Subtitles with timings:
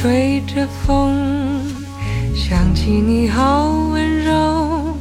[0.00, 1.12] 吹着风，
[2.32, 4.94] 想起你好温柔，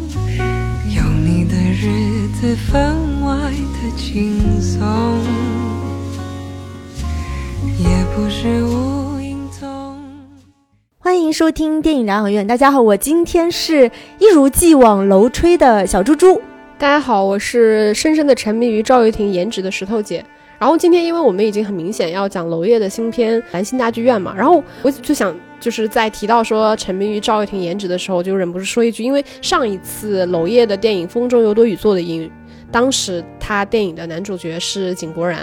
[0.89, 4.83] 有你的日子分外的轻松，
[7.77, 9.99] 也不是无影踪。
[10.97, 16.41] 欢迎收听电影疗养院，大家好，我今天是一如既往楼吹的小猪猪。
[16.79, 20.25] 大家好，我是深深的沉迷于赵又廷颜值的石头姐。
[20.59, 32.27] 然后今天，因为我们已经很明显要讲娄烨的新片《兰心大剧院》嘛，然后我就想，就是在提到说沉迷于赵又廷颜值的时候，就忍不住说一句，因为上一次娄烨的电影《风中有朵雨做的云》，
[32.71, 35.41] 当时他电影的男主角是井柏然，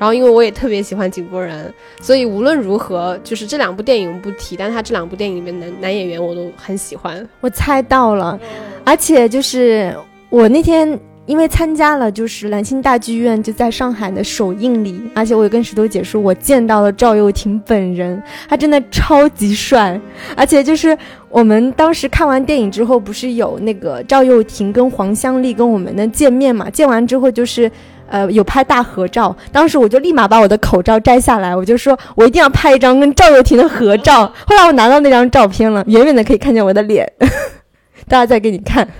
[0.00, 7.24] 然后因为我也特别喜欢井柏然，所以无论如何，就是这两部电影不提，但他这两部电影里面男男演员我都很喜欢。
[7.40, 8.36] 我猜到了，
[8.84, 9.94] 而且就是
[10.28, 10.98] 我那天。
[11.26, 20.00] 因为参加了就是兰心大剧院就在上海的首映礼，而且我也跟石头姐说，我见到了赵又廷本人，他真的超级帅，
[20.36, 20.96] 而且就是
[21.28, 26.70] 我们当时看完电影之后，不是有那个赵又廷跟黄香丽跟我们的见面嘛？
[26.70, 27.70] 见完之后就是，
[28.08, 34.32] 呃，有拍大合照，当时我就立马把我的口罩摘下来，我就说我一定要拍一张跟赵又廷的合照。
[34.46, 37.12] 后来我拿到那张照片了，远远的可以看见我的脸，
[38.06, 38.86] 大家再给你看。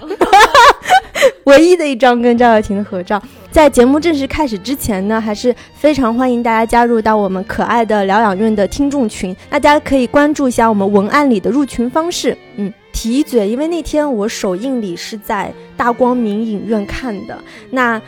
[1.44, 3.20] 唯一的一张跟赵又廷的合照，
[3.50, 9.34] 在节目正式开始之前呢，还是非常欢迎大家加入到我们可爱的疗养院的听众群。
[9.48, 12.36] 大家可以关注一下我们文案里的入群方式。
[12.56, 17.38] 嗯，提一嘴，因为那天我首映礼是在大光明影院看的，
[17.70, 18.00] 那。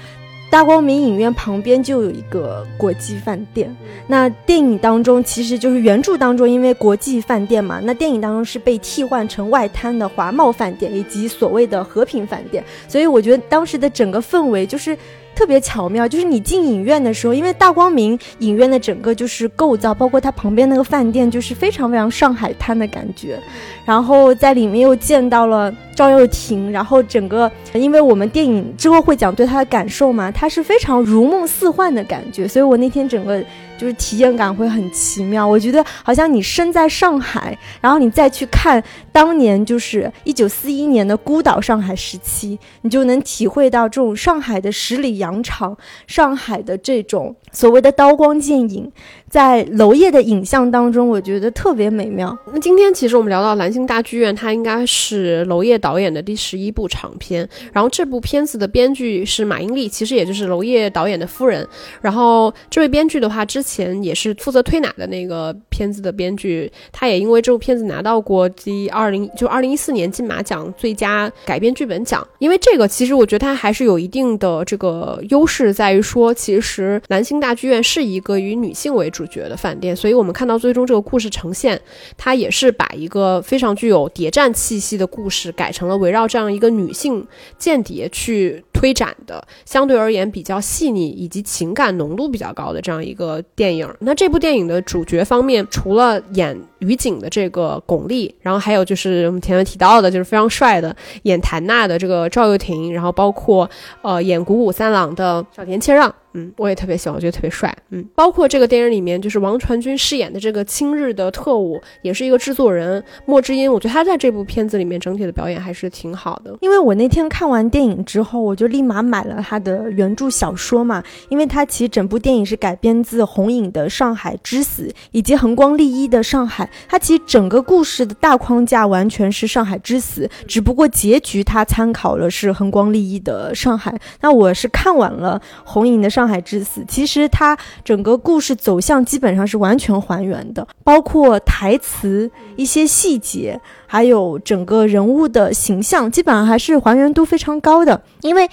[0.50, 3.74] 大光明影院旁边就有一个国际饭店，
[4.06, 14.96] 那电影当中其实就是原著当中，因为国际饭店嘛，那电影当中是被替换成外滩的华贸饭店以及所谓的和平饭店，所以我觉得当时的整个氛围就是
[15.38, 23.38] 特别巧妙，就是你进影院的时候，因为大光明影院的整个就是构造，包括它旁边那个饭店，就是非常非常上海滩的感觉，
[23.84, 25.72] 然后在里面又见到了。
[25.94, 33.42] 赵又廷，然后整个，因为我们电影之后会讲对他的感受嘛，他是非常如梦似幻的感觉，所以我那天整个
[33.78, 35.46] 就是体验感会很奇妙。
[35.46, 48.92] 我觉得好像你身在上海，然后你再去看当年就是一九四一年的孤岛上海时期，你就能体会到这种上海的十里洋场，上海的这种所谓的刀光剑影。
[49.30, 52.36] 在娄烨的影像当中，我觉得特别美妙。
[52.50, 57.46] 那今天其实我们聊到蓝星大剧院，它应该是娄烨导演的第十一部长片。
[57.72, 61.66] 然后这部片子的编剧是马英丽，其实也就是娄烨导演的夫人。
[62.00, 72.26] 然后这位编剧的话，之前也是负责推奶的那个片子的编剧，他也因为这部片子拿到过第二零就二零一四年金马奖最佳改编剧本奖。
[72.38, 79.17] 因为这个，其实我觉得它还是有一定的这个优势，在于说，其实蓝星大剧院是一个以女性为主。
[79.18, 81.80] 主角的饭店，所以我们看到最终这个故事呈现，
[82.16, 87.26] 它也是把一个非常具有谍战气息的故事改成了围绕这样一个女性
[87.58, 93.92] 间谍去推展的，相对而言比较细腻以及情感浓度比较高的这样一个电影。
[93.98, 100.94] 那这部电影的主角方面，除了演于景的这个巩俐，然后还有就是我们前面提到的，就是非常帅的
[101.24, 103.68] 演谭娜的这个赵又廷，然后包括
[104.02, 106.14] 呃演鼓舞三郎的小田切让。
[106.34, 107.74] 嗯，我也特别喜欢，我觉得特别帅。
[107.88, 113.72] 嗯，包括这个电影里面，就是王传君饰演的这个亲日的特务，也是一个制作人莫之音。
[113.72, 116.54] 我觉得他在这部片子里面整体的表演还是挺好的。
[116.60, 133.90] 因为我那天看完电影之后，我就立马买了他的原著小说嘛，因为他其实整部电影是改编自红影的《上海之死》以及横光利一的《上海》，他其实整个故事的大框架完全是《上海之死》，只不过结局他参考了是横光利一的《上海》。
[134.20, 136.08] 那我是看完了红影的。
[136.18, 148.00] 上海之死，其实它整个故事走向基本上是完全还原的，包括台词、一些细节，还有整个人物的形象，基本上还是还原度非常高的。
[148.20, 148.48] 因为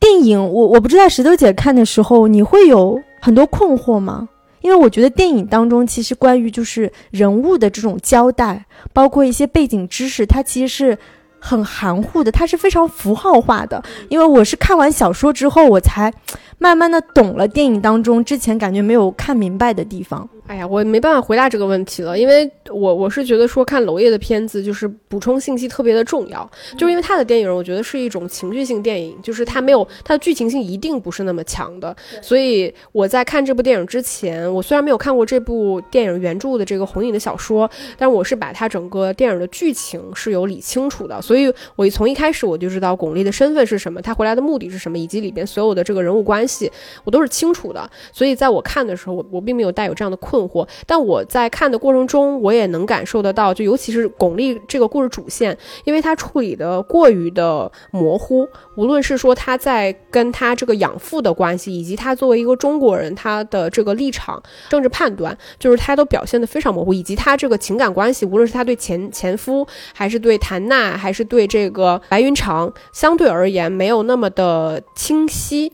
[0.00, 4.28] 电影，我我不知道石头姐看的时候，你会有很多困惑吗？
[4.62, 10.98] 因为我觉得电影当中其实关于就是人物的这种交代，包括一些背景知识，它其实是。
[11.38, 13.82] 很含糊的，它是非常符号化的。
[14.08, 16.12] 因为我是看完小说之后，我才
[16.58, 20.28] 慢慢的懂了电影当中之前感觉没有看明白的地方。
[20.46, 41.20] 哎呀，我没办法回答这个问题了，因为我我是觉得说看娄烨的片子就是补充信息特别的重要，就是因为他的电影，我觉得是一种情绪性电影，就是他没有他的剧情性一定不是那么强的，所以我在看这部电影之前，我虽然没有看过这部电影原著的这个红影的小说，但是我是把它整个电影的剧情是有理清楚的。
[41.28, 46.72] 所以我从一开始我就知道巩俐的身份是什么，她回来的目的是什么，以及里边所有的这个人物关系，
[47.04, 47.90] 我都是清楚的。
[48.10, 50.66] 所以在我看的时候，我我并没有带有这样的困惑。
[50.86, 55.54] 但我在看的过程中，我也能感受得到，就尤其是巩俐这个故事主线，
[55.84, 75.72] 因为她处理的过于的模糊，无论是说她在跟她这个养父的关系，以及她作为一个中国人，她的这个立场、政治判断，就是她都表现得非常模糊，以及她这个情感关系，无论是她对前前夫，还是对谭娜，还是对这个白云长，相对而言没有那么的清晰。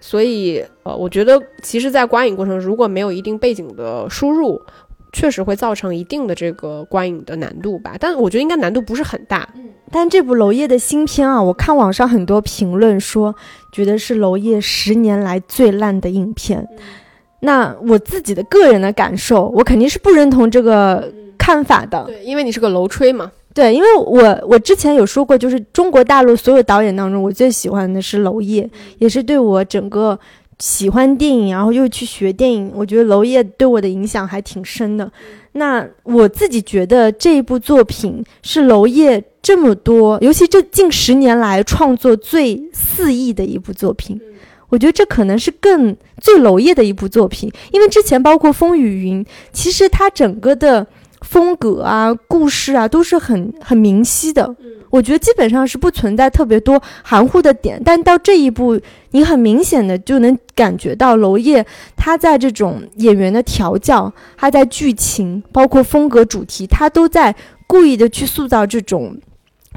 [0.00, 4.60] 所以，呃，我觉得其实，在观影过程如果没有一定背景的输入，
[5.12, 7.96] 确实会造成一定的这个观影的难度吧。
[7.98, 9.48] 但我觉得应该难度不是很大。
[9.90, 13.34] 但这部娄烨的新片啊，我看网上很多评论说，
[13.72, 16.66] 觉得是娄烨十年来最烂的影片。
[17.40, 22.04] 那我自己的个人的感受，我肯定是不认同这个看法的。
[22.04, 23.32] 对，因为你是个楼吹嘛。
[23.54, 28.66] 对，因为我我之前有说过，就是中国大陆所有导演当中，我最喜欢的是娄烨，
[28.98, 30.18] 也是对我整个
[30.58, 35.12] 喜欢电影，然后又去学电影，我觉得娄烨对我的影响还挺深的。
[35.52, 44.18] 那我自己觉得这一部作品是娄烨这么多，尤其这近十年来创作最肆意的一部作品。
[44.70, 49.22] 我觉得这可能是更最娄烨的一部作品，因为之前包括《风雨云》，
[49.52, 50.86] 其实它整个的。
[51.22, 54.54] 风格啊，故事啊，都是很很明晰的。
[54.90, 57.80] 我觉得基本上是不存在特别多含糊的点。
[57.82, 58.78] 但到这一步，
[59.12, 61.64] 你很明显的就能感觉到娄烨
[61.96, 67.34] 他在这种演员的调教，他在剧情，包括风格主题，他都在
[67.66, 69.16] 故意的去塑造这种。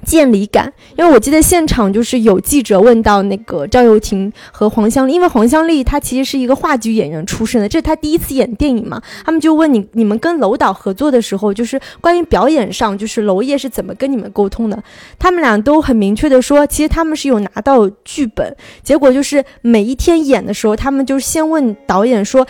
[0.04, 14.84] 见离感，因为我记得现场就是有记者问到那个赵又廷和黄湘丽，因为黄湘丽她其实是一个话剧演员出身的，这是她第一次演电影嘛，他们就问你，你们跟娄导合作的时候，就是关于表演上，就是娄烨是怎么跟你们沟通的？
[15.18, 22.46] 他们俩都很明确的说，其实他们是有拿到剧本，结果就是每一天演的时候，他们就先问导演说。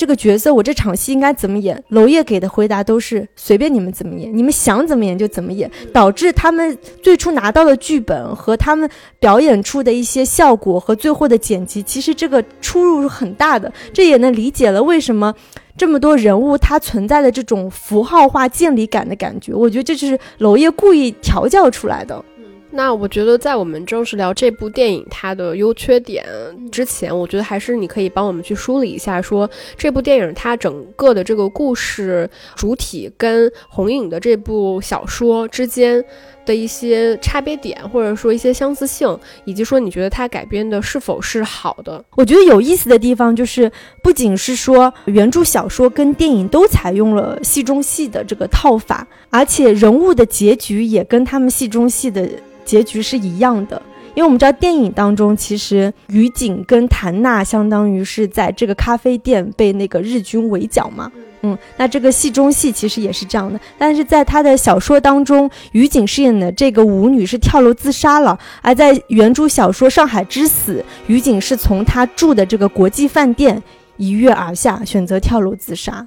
[0.00, 1.84] 这个角色，我这场戏应该怎么演？
[1.90, 8.88] 娄烨给的回答都是随便你们怎么演，你们想怎么演就怎么演，导致他们最初拿到的剧本和他们
[9.18, 13.70] 表演出的一些效果和最后的剪辑，其实这个出入是很大的。
[13.92, 15.34] 这也能理解了为什么
[15.76, 19.52] 这么多人物他存在的这种符号化建立感的感觉。
[19.52, 22.24] 我觉得这就是娄烨故意调教出来的。
[22.72, 26.24] 那我觉得，在我们正式聊这部电影它的优缺点
[26.70, 36.02] 之前，我觉得还是你可以帮我们去梳理一下，说这部电影它整个的这个故事主体跟红影的这部小说之间
[36.44, 42.04] 的一些差别点，或者说一些相似性，以及说你觉得它改编的是否是好的。
[42.16, 43.70] 我觉得有意思的地方就是，
[44.02, 52.28] 不仅是说原著小说跟电影都采用了戏中戏的这个套法，而且人物的结局也跟他们戏中戏的。
[52.62, 53.82] 结局是一样的，
[54.14, 61.10] 因为我们知道电影当中，其实于景跟谭娜相当于是在这个咖啡店被那个日军围剿嘛。
[61.42, 70.74] 嗯，那这个戏中戏其实也是这样的，但是在他的小说当中，于景饰演的这个舞女是跳楼自杀了，而在原著小说《上海之死》，
[71.06, 73.62] 于景是从他住的这个国际饭店
[73.96, 76.06] 一跃而下，选择跳楼自杀。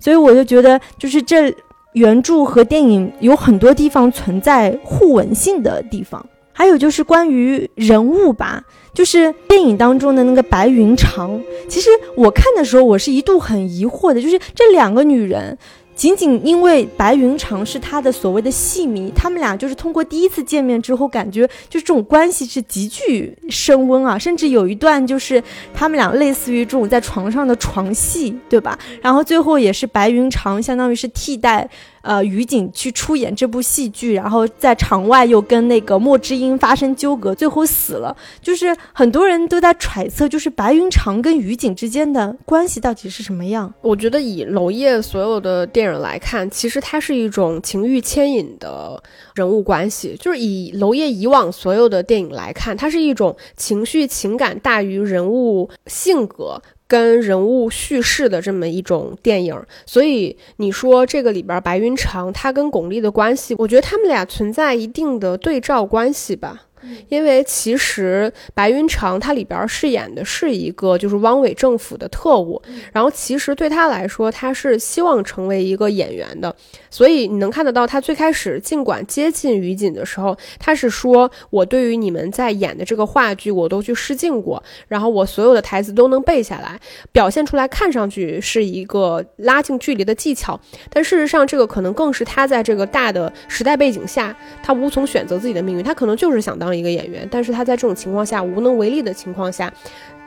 [0.00, 1.54] 所以我就觉得，就是这。
[1.94, 6.24] 原著和电影有很多地方存在互文性的地方，
[6.62, 8.62] 还有就是关于人物吧，
[8.94, 11.40] 就是电影当中的那个白云长。
[11.68, 15.58] 其实我看的时候，我是一度很疑惑的，就是这两个女人。
[15.96, 25.42] 仅仅因为白云长是他的所谓的戏迷，他们俩就是通过第一次见面之后，感觉就是这种关系是急剧升温啊，甚至有一段就是
[25.74, 28.78] 他们俩类似于这种在床上的床戏，对吧？
[29.02, 31.68] 然后最后也是白云长相当于是替代。
[32.02, 38.16] 呃，于景去出演这部戏剧，然后在场外又跟那个莫之音发生纠葛，最后死了。
[38.40, 43.72] 就是很多人都在揣测，就是白云长跟于景之间的关系到底是什么样？
[43.80, 49.02] 我觉得以娄烨所有的电影来看，其实它是一种情欲牵引的
[49.34, 50.16] 人物关系。
[50.20, 56.60] 就是以娄烨以往所有的电影来看，它是一种情绪情感大于人物性格。
[56.92, 66.64] 跟人物叙事的这么一种电影，所以你说这个里边白云长他跟巩俐的关系，我觉得他们俩存在一定的对照关系吧。
[67.08, 72.60] 因为其实白云长他里边饰演的是一个就是汪伪政府的特务，
[72.92, 76.54] 然后其实对他来说，他是希望成为一个演员的，
[76.90, 86.78] 所以你能看得到他最开始尽管接近于锦的时候，他是说我对于你们在演的这个话剧我都去试镜过，然后我所有的台词都能背下来，
[87.12, 90.58] 表现出来看上去是一个拉近距离的技巧，
[90.90, 99.72] 但事实上这个可能更是他在这个大的时代背景下，他无从选择自己的命运，他可能就是想当一个演员，但是他在这种情况下无能为力的情况下。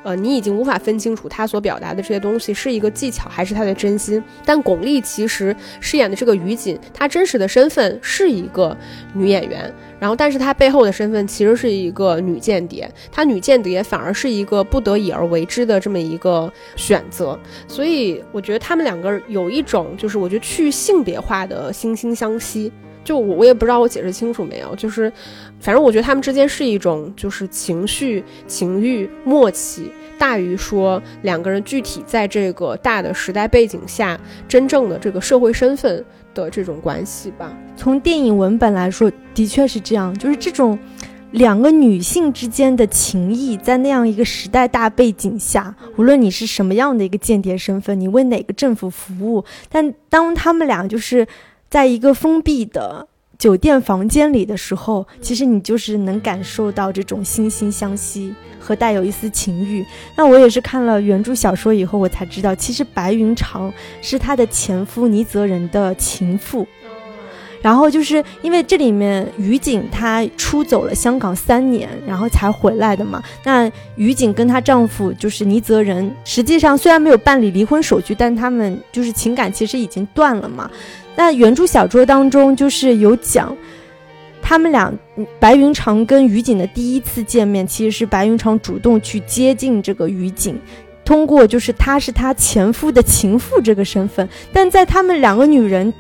[0.04, 4.24] 呃，你已经无法分清楚他所表达的这些东西是一个技巧还是他的真心。
[4.46, 8.78] 但巩俐其实饰演的这个于锦，她真实的身份是一个
[9.16, 17.36] 女演员，然后但是她背后的身份其实是一个女间谍，她女间谍反而是一个不得已而为之的这么一个选择。
[17.68, 22.72] 所以我觉得他们两个有一种就是我觉得去性别化的惺惺相惜。
[23.06, 25.10] 就我我也不知道我解释清楚没有，就是，
[25.60, 37.56] 反正我觉得他们之间是一种就是情绪、情欲、默契大于说两个人具体在这个大的时代背景下真正的这个社会身份的这种关系吧。
[37.78, 40.78] 从电影文本来说，的确是这样，就是这种
[41.30, 51.28] 两个女性之间的情谊，在那样一个时代大背景下，无论你是什么样的一个间谍身份，你为哪个政府服务，但当他们俩就是。
[51.76, 53.06] 在一个封闭的
[53.38, 59.86] 酒店房间里的时候，其实你就是能感受到这种惺惺相惜和带有一丝情欲。
[60.16, 66.66] 那我也是看了原著小说以后，我才知道，其实白云长是他的前夫倪泽仁的情妇。
[67.62, 73.22] 然后就是因为这里面于景她出走了香港三年，然后才回来的嘛。
[73.44, 80.72] 那于景跟她丈夫就是倪泽仁，实际上虽然没有办理离婚手续，但他们就是情感其实已经断了嘛。
[81.16, 83.56] 那原著小说当中就是有讲，
[84.42, 84.94] 他们俩
[85.40, 90.60] 白云长跟于景的第一次见面，其实是白云长主动去接近这个于景，
[91.04, 94.28] 通过就是他是他前夫的情妇这个身份。
[94.52, 95.94] 但在他们两个女人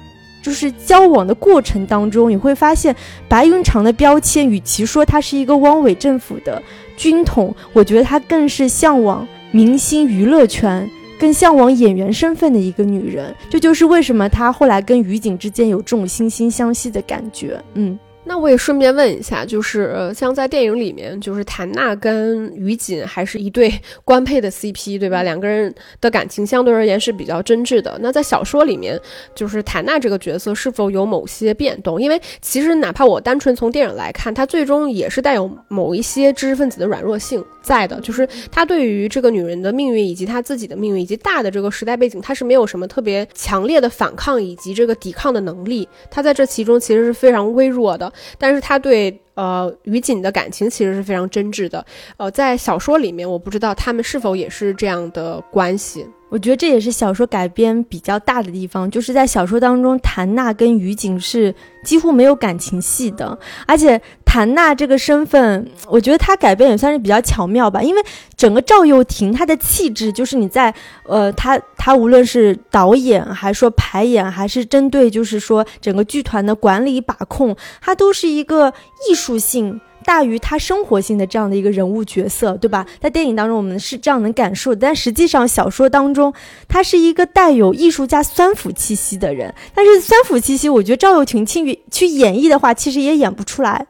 [0.43, 2.95] 就是交往的过程当中，你会发现
[3.27, 6.61] 白云长的标签，与其说他是一个汪伪政府的
[6.97, 10.87] 军统，我觉得他更是向往明星娱乐圈。
[11.25, 17.59] 更向往演员身份的一个女人，这就是为什么她后来跟于景之间有这种惺惺相惜的感觉。
[17.73, 17.97] 嗯。
[18.27, 23.71] 那我也顺便问一下，就是像在电影里面，就是谭娜跟于锦还是一对
[24.03, 25.21] 官配的 CP，对吧？
[25.21, 27.97] 两个人的感情相对而言是比较真挚的。
[28.01, 28.99] 那在小说里面，
[29.35, 32.01] 就是谭娜这个角色是否有某些变动？
[32.01, 45.87] 因为其实哪怕我单纯从电影来看，她最终也是带有某一些知识分子的软弱性在的，就是她对于这个女人的命运以及她自己的命运以及大的这个时代背景，她是没有什么特别强烈的反抗以及这个抵抗的能力。
[46.09, 48.11] 她在这其中其实是非常微弱的。
[48.37, 51.85] 但是他对呃于景的感情其实是非常真挚的，
[52.17, 56.05] 呃，在小说里面，我不知道他们是否也是这样的关系。
[56.29, 61.53] 我觉得这也是小说改编比较大的地方，就是在小说当中，谭娜跟于景是
[61.83, 64.01] 几乎没有感情戏的，而且
[64.35, 68.01] 谭娜这个身份，我觉得她改变也算是比较巧妙吧，因为
[68.35, 70.75] 整个赵又廷她的气质，就是你在
[71.05, 78.73] 呃，她她无论是导演，还是说排演，还是针对就是说整个剧团的管理把控，她都是一个
[79.09, 79.79] 艺术性。
[80.03, 82.85] 大于他生活性的这样的一个人物角色，对吧？
[83.01, 86.31] 在电影当中，我们是这样能感受，但实际上小说当中，
[86.67, 89.51] 他是一个带有艺术家酸腐气息的人。
[89.73, 93.87] 但是酸腐气息，我觉得赵又廷去去演绎的话，其实也演不出来，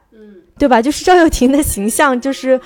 [0.58, 0.80] 对吧？
[0.80, 2.60] 就是赵又廷的形象就是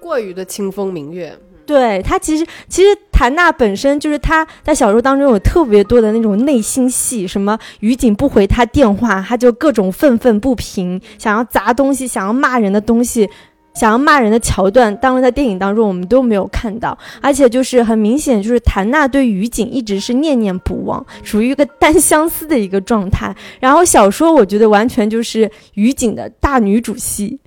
[0.00, 1.36] 过于的清风明月。
[1.66, 13.30] 对他其实，其实谭娜本身就是他在小说当中有特别多的那种内心戏，什么于景不回他电话，他就各种愤愤不平，想要砸东西，想要骂人的东西，
[13.74, 23.34] 想要骂人的桥段，当然在电影当中我们都没有看到，而且就是很明显，就是谭娜对于景一直是念念不忘，属于一个单相思的一个状态。
[23.60, 27.38] 然后小说我觉得完全就是于景的大女主戏，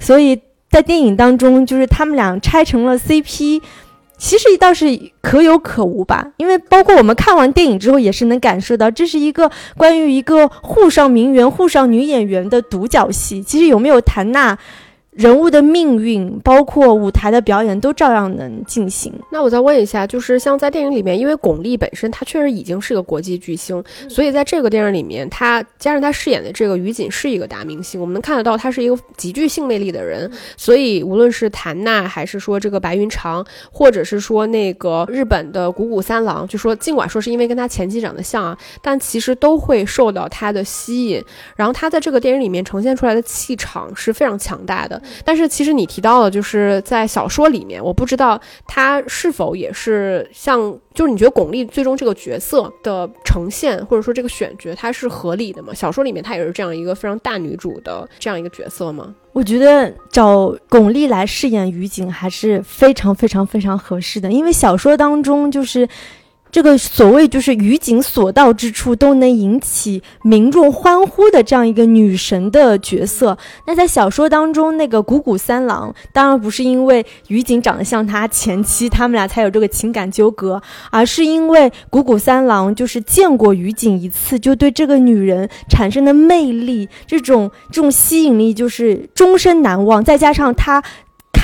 [0.00, 0.40] 所以。
[0.70, 3.62] 在电影当中，就是他们俩拆成了 CP，
[4.18, 4.86] 其实倒是
[5.20, 6.32] 可有可无吧。
[6.36, 13.40] 因为包括我们看完电影之后，也是能感受到这是一个关于一个沪上名媛、沪上女演员的独角戏。
[13.40, 14.58] 其实有没有谭娜？
[15.14, 19.12] 人物的命运，包括舞台的表演，都照样能进行。
[19.30, 30.28] 那我再问一下，就是像在电影里面，因为巩俐本身她确实已经是个国际巨星，所以在这个电影里面，她加上她饰演的这个于锦是一个大明星，我们能看得到她是一个极具性魅力的人。
[30.56, 41.22] 所以无论是谭娜，还是说这个白云长，或者是说那个日本的谷谷三郎，就说尽管说是因为跟他前妻长得像啊，但其实都会受到他的吸引。
[41.54, 45.00] 然后他在这个电影里面呈现出来的气场是非常强大的。
[45.24, 55.72] 但是其实你提到了，就是在小说里面，我不知道他是否也是像，就是你觉得巩俐最终这个角色的呈现，或者说这个选角，它是合理的吗？
[55.74, 59.14] 小说里面她也是这样一个非常大女主的这样一个角色吗？
[59.32, 65.88] 我觉得找巩俐来饰演于景还是非常非常非常合适的，因为小说当中就是
[66.54, 73.36] 这个所谓就是于景所到之处都能引起民众欢呼的这样一个女神的角色。
[73.66, 90.04] 那在小说当中，那个谷谷三郎当然不是因为于景长得像他前妻，他们俩才有这个情感纠葛，而是因为谷谷三郎就是见过于景一次，就对这个女人产生的魅力，这种这种吸引力就是终身难忘。
[90.04, 90.80] 再加上他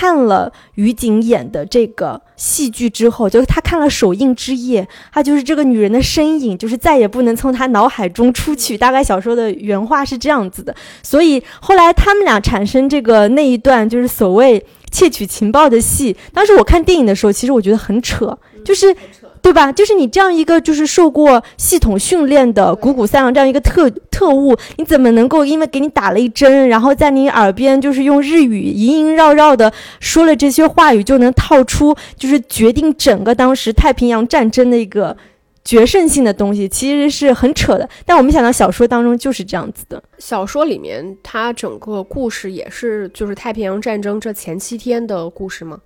[0.01, 8.79] 看了于景演的这个戏剧之后，就是他看了《首映之夜》，他就是这个女人的身影，就是再也不能从他脑海中出去。
[8.79, 16.17] 大概小说的原话是这样子的，所以后来他们俩产生这个那一段就是所谓窃取情报的戏。
[16.33, 18.97] 当时我看电影的时候，其实我觉得很扯，就是。
[19.43, 19.73] 对吧？
[19.73, 35.17] 就是你这样一个就是受过系统训练的谷谷三郎这样一个特特务，你怎么能够因为给你打了一针，然后在你耳边就是用日语萦萦绕绕的说了这些话语，就能套出就是决定整个当时太平洋战争的一个
[35.65, 37.89] 决胜性的东西，其实是很扯的。
[38.05, 40.03] 但我没想到小说当中就是这样子的。
[40.19, 45.79] 小说里面它整个故事也是就是太平洋战争这前七天的故事吗？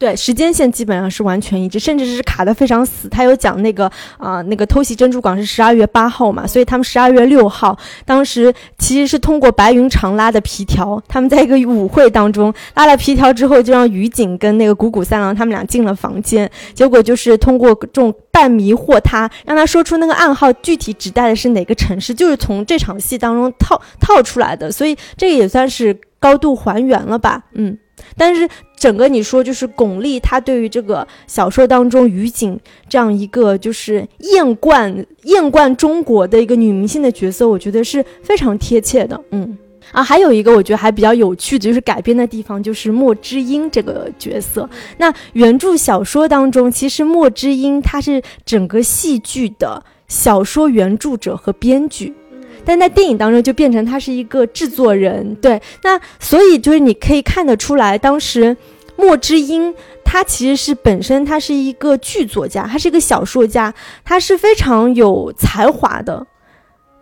[0.00, 3.06] 对，时间线基本上是完全一致，甚至是卡得非常死。
[3.06, 3.84] 他有讲那个
[4.16, 27.76] 啊，那个偷袭珍珠港是十二月八号嘛，所以他们十二月六号，当时其实是通过白云长拉的皮条，他们在一个舞会当中拉了皮条之后，就让于景跟那个谷谷三郎他们俩进了房间，结果就是通过这种半迷惑他，让他说出那个暗号具体指代的是哪个城市，就是从这场戏当中套套出来的，所以这个也算是高度还原了吧，嗯。
[28.16, 39.20] 但是整个你说就是巩俐，她对于这个小说当中于景这样一个就是艳冠艳冠中国的一个女明星的角色，我觉得是非常贴切的。
[39.30, 39.58] 嗯
[39.92, 44.68] 啊，还有一个我觉得还比较有趣的就是改编的地方，就是莫之音这个角色。
[44.98, 52.14] 那原著小说当中，其实莫之音她是整个戏剧的小说原著者和编剧。
[52.64, 58.56] 但在电影当中就变成他是一个制作人，对，那所以就是你可以看得出来，当时
[58.96, 63.72] 莫之英他其实是本身他是一个剧作家，他是一个小说家，
[64.04, 66.26] 他是非常有才华的。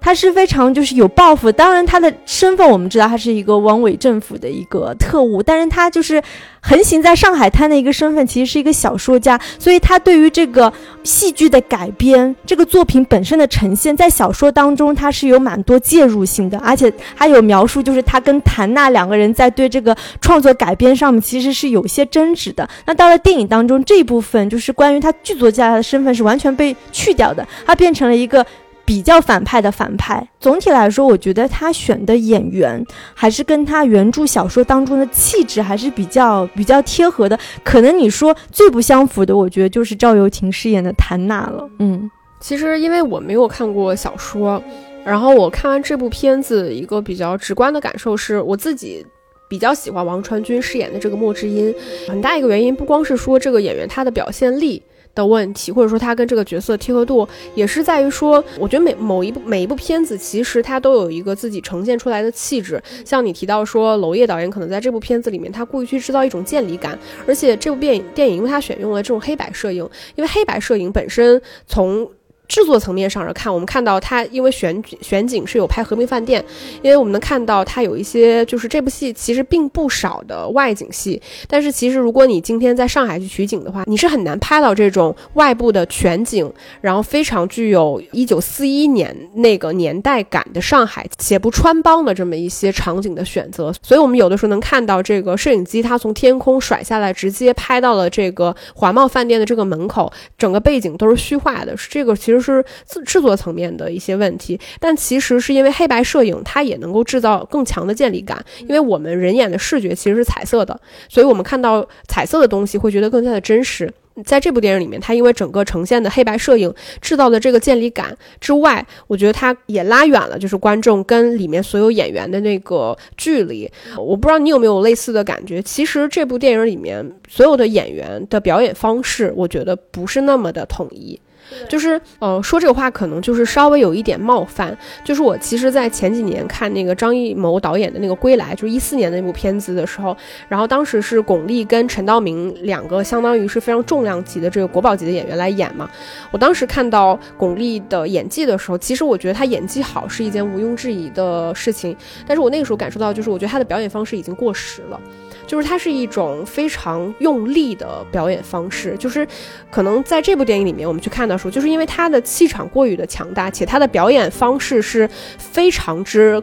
[0.01, 6.23] 他是非常就是有抱负，当然他的身份我们知道他是一个汪伪政府的一个特务，但是他就是
[6.61, 22.69] 横行在上海滩的一个身份，其实是一个小说家，所以他对于这个戏剧的改编，这个作品本身的呈现，在小说当中他是有蛮多介入性的，而且还有描述，就是他跟谭娜两个人在对这个创作改编上面其实是有些争执的。
[22.87, 28.47] 那到了电影当中这一部分，就是关于他剧作家的身份是完全被去掉的，他变成了一个。
[28.89, 37.39] 比较反派的反派，总体来说，我觉得他选的演员还是跟他原著小说当中的气质还是比较比较贴合的。
[37.63, 41.69] 可能你说最不相符的，我觉得就是赵又廷饰演的谭娜了。
[41.81, 44.63] 嗯，其实因为我没有看过小说，
[45.05, 49.05] 然后我看完这部片子，一个比较直观的感受是我自己
[49.51, 51.75] 比较喜欢王传君饰演的这个莫之音。
[52.09, 54.83] 很大一个原因不光是说这个演员他的表现力。
[55.15, 62.83] 的问题，或者说他跟这个角色贴合度，也是在于说，我觉得每某一部每一部片子，其实它都有一个自己呈现出来的气质。
[63.05, 72.09] 像你提到说，娄烨导演可能在这部片子里面，他故意去制造一种渐离感，而且这部电影电影，因为他选用了这种黑白摄影，因为黑白摄影本身从。
[72.49, 76.43] 制作层面上来看，我们看到它因为选选景是有拍和平饭店，
[76.83, 102.38] 因为我们能看到它有一些就是这部戏其实并不少的外景戏，但是其实如果你今天在上海去取景的话，你是很难拍到这种外部的全景，然后非常具有一九四一年那个年代感的上海且不穿帮的这么一些场景的选择，所以我们有的时候能看到这个摄影机它从天空甩下来，直接拍到了这个华贸饭店的这个门口，整个背景都是虚化的，是这个其实。
[102.41, 108.45] 是制制作层面的一些问题，但其实是因为黑白摄影，它也能够制造更强的建立感。
[108.61, 113.93] 因为我们人眼的视觉其实是彩色的，所以我们看到彩色的东西会觉得更加的真实。
[114.25, 123.71] 在这部电影里面，它因为整个呈现的黑白摄影制造的这个建立感之外，我觉得它也拉远了就是观众跟里面所有演员的那个距离。
[123.97, 125.63] 我不知道你有没有类似的感觉？
[125.63, 131.21] 其实这部电影里面所有的演员的表演方式，我觉得不是那么的统一。
[131.69, 134.77] 就是呃，说这个话可能就是稍微有一点冒犯。
[135.05, 140.17] 就是我其实，在前几年看那个张艺谋导演的那个《归来》，就是一四年的那部片子的时候，
[140.49, 145.89] 然后当时是巩俐跟陈道明两个相当于是非常重量级的这个国宝级的演员来演嘛。
[146.31, 155.01] 我当时看到巩俐的演技的时候，其实我觉得她演技好是一件毋庸置疑的事情，但是我那个时候感受到，就是我觉得她的表演方式已经过时了。
[155.49, 159.27] 就是它是一种非常用力的表演方式，就是
[159.71, 165.09] 可能在这部电影里面，我们去看的时候，就是因为他的气场过于的强大，且他的表演方式是
[165.39, 166.41] 非常之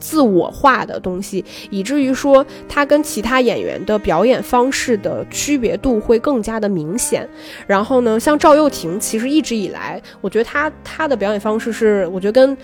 [0.00, 7.28] 自我化的东西，以至于说他跟其他演员的表演方式的区别度会更加的明显。
[7.66, 12.56] 然后呢，像赵又廷，其实一直以来，我觉得他他的表演方式是，我觉得跟。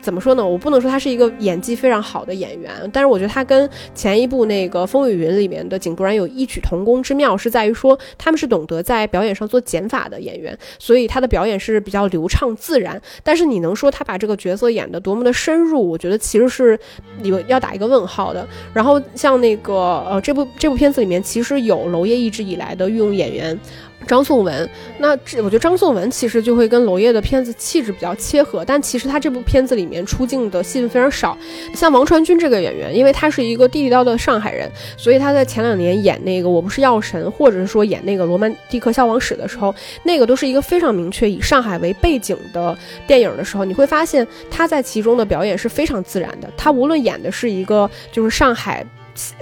[0.00, 0.46] 怎么说呢？
[0.46, 13.00] 我不能说他是一个演技非常好的演员，但是我觉得他跟前一部那个《风雨云》里面的井柏然有异曲同工之妙，是在于说他们是懂得在表演上做减法的演员，所以他的表演是比较流畅自然。
[13.22, 15.90] 但是你能说他把这个角色演得多么的深入？
[15.90, 16.78] 我觉得其实是
[17.20, 18.46] 你要打一个问号的。
[18.72, 19.74] 然后像那个
[20.08, 23.58] 呃，这部这部片子里面其实有娄烨一直以来的御用演员。
[24.06, 31.36] 张颂文，那这我觉得张颂文其实就会跟娄烨的片子气质比较切合，但其实他这部片子里面出镜的戏份非常少。
[31.74, 46.50] 像王传君这个演员，因为他是一个地地道道的上海人，所以他在前两年演那个《我不是药神》，或者是说演那个《罗曼蒂克消亡史》的时候，那个都是一个非常明确以上海为背景的电影的时候，你会发现他在其中的表演是非常自然的。
[46.56, 48.84] 他无论演的是一个就是上海。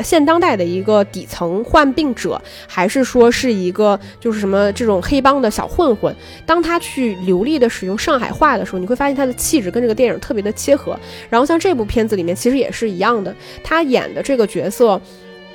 [0.03, 6.15] 现当代的一个底层患病者，还是说是一个就是什么这种黑帮的小混混，
[6.45, 10.99] 当他去流利的使用上海话的时候，你会发现他的气质跟这个电影特别的切合。
[11.31, 15.01] 然后像这部片子里面其实也是一样的，他演的这个角色，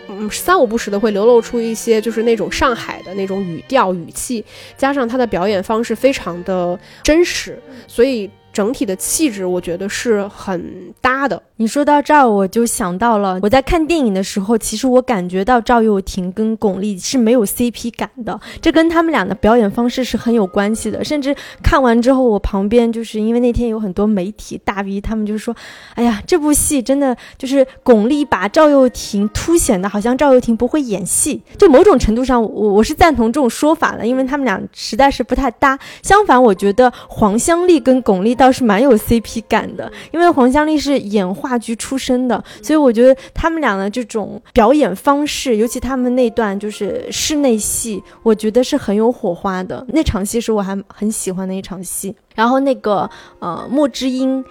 [0.08, 4.44] 嗯，三五不时的会流露出一些就是那种上海的那种语调语气，
[4.78, 8.30] 加上他的表演方式非常的真实，所以。
[8.54, 10.64] 整体的气质，我觉得是很
[11.02, 11.42] 搭的。
[11.64, 21.02] 你说到这儿，我就想到了，我在看电影的时候，其实我感觉到赵又廷跟巩俐是没有 CP 感的，这跟他们俩的表演方式是很有关系的。
[21.06, 25.56] 甚至看完之后，我旁边就是因为那天有很多媒体大 V，他们就说
[25.96, 35.80] ：“哎呀，这部戏真的就是巩俐把赵又廷凸显的，好像赵又廷不会演戏。”就某种程度上，我我是赞同这种说法的，因为他们俩实在是不太搭。
[36.02, 38.34] 相反，我觉得黄湘丽跟巩俐。
[38.36, 49.86] 倒是蛮有 CP 感的，因为黄湘丽是演话剧出身的，所以我觉得他们俩的这种表演方式，尤其他们那段就是室内戏，我觉得是很有火花的。
[49.90, 52.16] 那场戏是我还很喜欢的一场戏。
[52.34, 54.44] 然后那个呃，莫之音，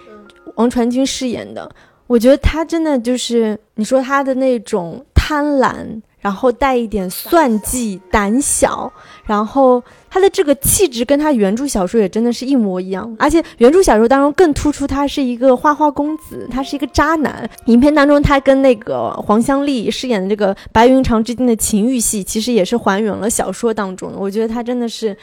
[0.55, 1.69] 王传君饰演的，
[2.07, 6.01] 我觉得他真的就是你说他的那种贪婪。
[6.23, 8.89] 然后带一点算计、胆小，
[9.25, 13.15] 然后他的这个气质跟他原著小说也真的是一模一样。
[13.17, 17.49] 而且原著小说当中更突出他是一个花花公子，他是一个渣男。
[17.67, 24.17] 影片当中他跟那个黄湘丽饰演的这个白云长之间的情欲戏，其实也是还原了小说当中的。
[24.17, 25.15] 我觉得他真的是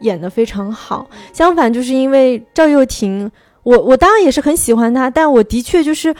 [0.00, 1.08] 演的非常好。
[1.32, 3.30] 相反，就是因为赵又廷，
[3.62, 6.12] 我我当然也是很喜欢他，但我的确就是，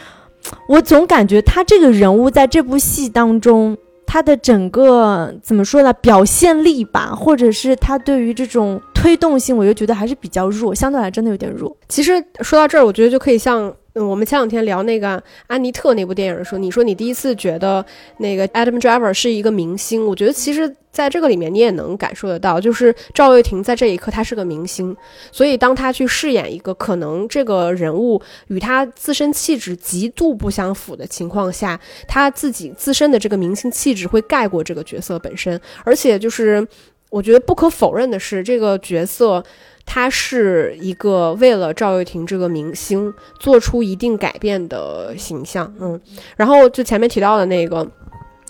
[0.69, 3.77] 我总感觉他这个人物在这部戏当中。
[4.07, 5.93] 他的整个怎么说呢？
[5.95, 11.77] 表现力吧，或者是他对于这种推动性，我就觉得还是比较弱，相对来真的有点弱。
[11.89, 17.85] 其实说到这儿，我觉得就可以像嗯我们前两天聊那个安妮特那部电影的时候，你说你第一次觉得
[18.19, 20.75] 那个 Adam Driver 是一个明星，我觉得其实。
[20.95, 24.97] 在这个里面，你也能感受得到，就是赵又廷在这一刻他是个明星，
[25.33, 35.61] 所以当他去饰演一个可能这个人物与他自身气质极度不相符的情况下，他自己自身的这个明星气质会盖过这个角色本身。
[35.83, 36.65] 而且就是
[37.11, 39.43] 我觉得不可否认的是，这个角色
[39.87, 45.73] 他是一个为了赵又廷这个明星做出一定改变的形象。
[45.81, 46.01] 嗯，
[46.37, 47.87] 然后就前面提到的那个。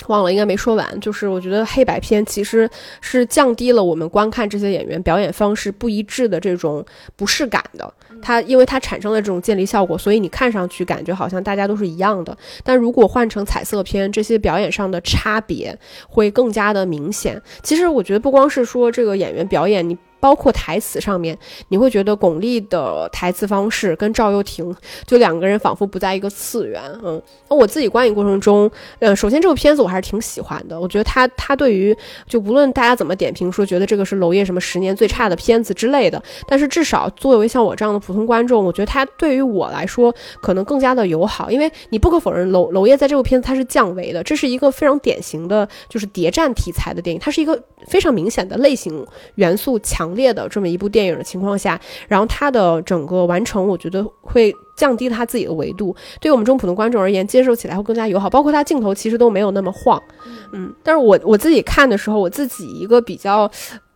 [0.08, 1.00] 忘了，应该没说完。
[1.00, 2.68] 就是我觉得黑白片其实
[3.00, 6.84] 是降低了我们观看这些演员表演方式不一致的这种
[7.16, 7.90] 不适感的。
[8.20, 12.36] 它因为它产生了这种建立效果，所以你看上去感觉好像大家都是一样的。
[12.62, 17.40] 但如果换成彩色片，这些表演上的差别会更加的明显。
[17.62, 19.96] 其实我觉得不光是说这个演员表演，你。
[20.24, 21.36] 包括台词上面，
[21.68, 26.80] 你会觉得巩俐的台词方式跟赵又廷就两个人仿佛不在一个次元。
[27.04, 30.80] 嗯，那我自己观影过程中，呃，首先这部片子我还是挺喜欢的。
[30.80, 31.94] 我觉得他他对于
[32.26, 40.10] 就无论大家怎么点评说觉得这个是娄烨什么十年最差的片子之类的，但是至少作为像我这样的普通观众，我觉得他对于我来说
[40.40, 41.50] 可能更加的友好。
[41.50, 50.13] 因为你不可否认，娄娄烨在这部片子他是降维的，这是一个非常典型的就是谍战题材的电影，它是一个非常明显的类型元素强。
[50.14, 58.30] 强烈的这么一部电影的情况下，然后它的整个完成，我觉得会降低他自己的维度，对我们这种普通观众而言，接受起来会更加友好。
[58.30, 60.00] 包括它镜头其实都没有那么晃，
[60.52, 63.50] 嗯，但是我我自己看的时候，我自己一个比较。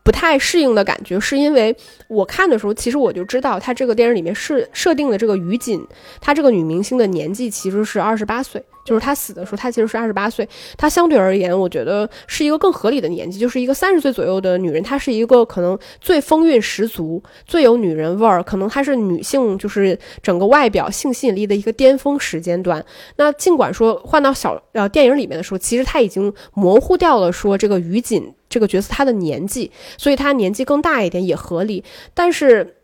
[0.05, 1.77] 不太适应的感觉，是因为
[2.09, 5.87] 我看的时候，其实我就知道，她这个电影里面是设定的这个于锦，
[6.19, 10.49] 她这个女明星的年纪其实是二十八岁，就是她死的时候，她其实是二十八岁。
[10.79, 22.83] 她相对而言，我觉得是一个更合理的年纪，就是一个三十岁左右的女人，她是一个可能最风韵十足、最有女人味儿，可能她是女性就是整个外表性吸引力的一个巅峰时间段。
[23.17, 28.33] 那尽管说换到小呃电影里面的时候，其实她已经模糊掉了说这个于锦。
[28.49, 31.85] 这个角色她的年纪，所以她年纪更大一点也合理。
[32.15, 32.78] 但是，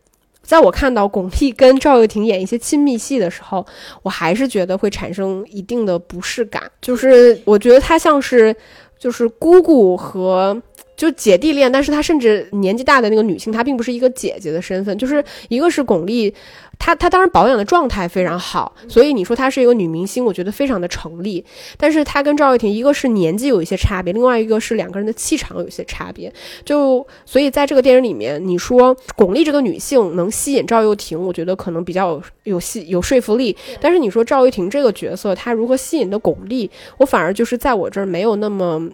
[0.45, 3.65] 在我看到巩俐跟赵又廷演一些亲密戏的时候，
[4.03, 6.71] 我还是觉得会产生一定的不适感。
[6.79, 8.55] 就是我觉得他像是，
[8.97, 10.61] 就是姑姑和。
[10.95, 16.33] 就姐弟恋，但是她甚至年纪大的那个女性，她并不是一个姐姐的身份，就是一个是巩俐，
[16.79, 21.43] 她她当然保养的状态非常好，所以你说她是一个女明星，我觉得非常的成立。
[21.77, 26.31] 但是她跟赵又廷，一个是年纪有一些差别，另外一个是两个人的气场有一些差别。
[26.63, 33.55] 就所以在这个电影里面，你说巩俐这个女性能吸引赵又廷，我觉得可能比较有吸有说服力。
[33.81, 38.89] 但是你说赵又廷这个角色，她如何吸引的巩俐，我反而就是在我这儿没有那么。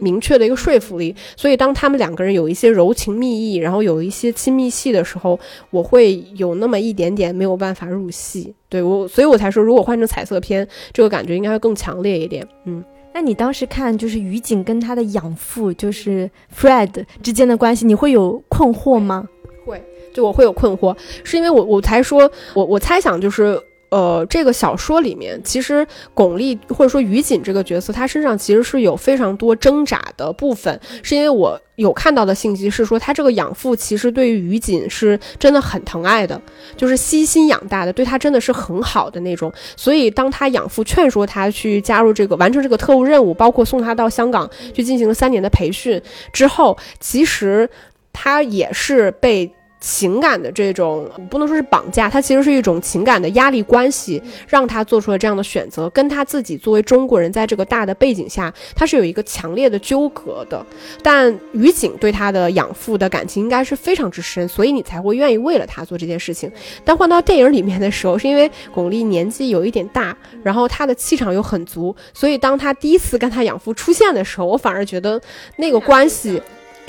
[0.00, 5.38] 明确的一个说服力，所以当他们两个人有一些柔情蜜意，然后有一些亲密戏的时候，
[5.70, 8.54] 我会有那么一点点没有办法入戏。
[8.68, 12.46] 对我，所以我才说，如果换成彩色片，这个感觉应该会更强烈一点。
[12.64, 12.82] 嗯，
[13.12, 19.28] 那你当时看就是于景跟他的养父就是 Fred 之间的关系，你会有困惑吗？
[19.64, 19.82] 会，
[20.12, 23.60] 就我会有困惑，是因为我我才说，我我猜想就是。
[23.90, 36.40] 呃，这个小说里面，其实巩俐或者说于锦这个角色，她身上其实是有非常多挣扎的部分，是因为我有看到的信息是说，她这个养父其实对于于锦是真的很疼爱的，
[36.76, 39.52] 就是悉心养大的，对她真的是很好的那种。
[39.76, 46.00] 所以，当她养父劝说她去加入这个完成这个特务任务，包括送她到香港去进行了三年的培训
[46.32, 47.68] 之后，其实
[48.12, 49.52] 她也是被。
[49.80, 55.88] 情感的这种不能说是绑架，它其实是一种情感的压力关系，让他做出了这样的选择。
[55.90, 60.64] 跟他自己作为中国人，在这个大的背景下，他是有一个强烈的纠葛的。
[61.02, 66.50] 但于景对他的养父的感情应该是非常之深，所以你才会愿意为了他做这件事情。
[66.84, 75.20] 但换到电影里面的时候，是因为巩俐年纪有一点大，然后她的气场又很足，所以当她第一次跟她养父出现的时候，我反而觉得
[75.56, 76.40] 那个关系。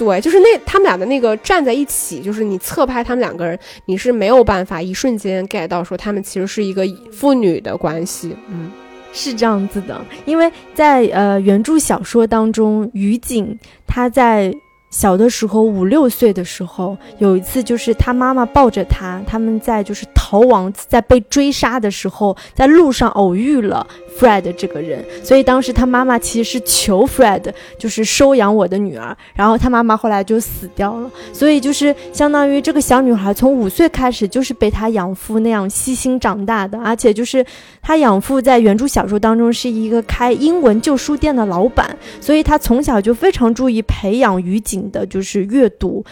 [0.03, 8.35] 对，就是那他们俩的那个站在一起，就是你侧拍他们两个人，你是没有办法一瞬间 get 到说他们其实是一个父女的关系。
[8.47, 8.71] 嗯，
[9.13, 14.51] 是这样子的，因为在呃原著小说当中，于景他在。
[14.91, 23.87] 小的时候，五六岁的时候，有一次就是他妈妈抱着他，他们在就是逃亡，在被追杀的时候，在路上偶遇了
[24.19, 37.45] Fred 这个人，所以当时他妈妈其实是求 Fred 就是收养我的女儿，然后他妈妈后来就死掉了，所以就是相当于这个小女孩从五岁开始就是被他养父那样悉心长大的，而且就是
[37.81, 44.81] 他养父在原著小说当中是一个开英文旧书店的老板，所以他从小就非常注意培养于景。
[44.91, 46.03] 的就是阅读，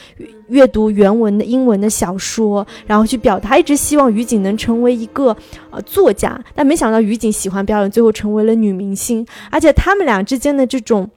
[0.50, 3.58] 阅读原文的英文的小说，然后去表达。
[3.58, 5.36] 一直希望于景能成为一个
[5.70, 9.26] 呃作家，但没想到于景喜欢表演，最后成为了女明星。
[9.50, 11.10] 而且他们俩之间的这种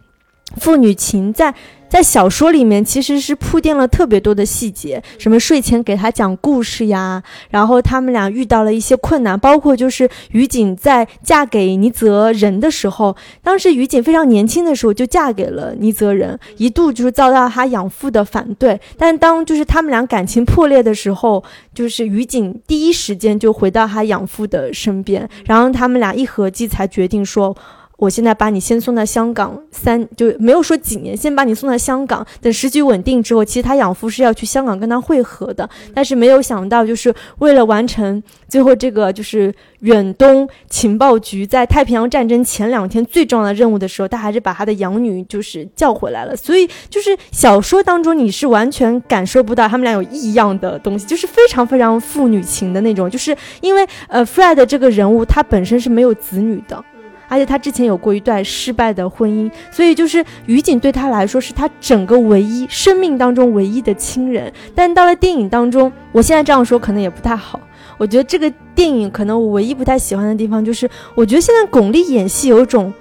[0.57, 1.55] 父女情，在。
[1.93, 27.55] 在小说里面其实是铺垫了特别多的细节，什么睡前给他讲故事呀，然后他们俩遇到了一些困难，包括就是于景在嫁给倪泽仁的时候，当时于景非常年轻的时候就嫁给了倪泽仁，一度就是遭到他养父的反对，但当就是他们俩感情破裂的时候，就是于景第一时间就回到他养父的身边，然后他们俩一合计才决定说。
[28.03, 46.35] 我现在把你先送到香港，三就没有说几年，先把你送到香港，等时局稳定之后，其实他养父是要去香港跟他会合的，但是没有想到，就是为了完成最后这个就是远东情报局在太平洋战争前两天最重要的任务的时候，他还是把他的养女就是叫回来了。
[46.35, 56.85] 所以就是小说当中你是完全感受不到他们俩有异样的东西，就是非常非常父女情的那种，就是因为呃，Fred 这个人物他本身是没有子女的。
[57.33, 64.53] 而且他之前有过一段失败的婚姻，所以就是于景对他来说是他整个唯一生命当中唯一的亲人。
[64.75, 67.59] 但到了电影当中，我现在这样说可能也不太好。
[67.97, 72.93] 我觉得这个电影可能我唯一不太喜欢的地方就是，我觉得现在巩俐演戏有种，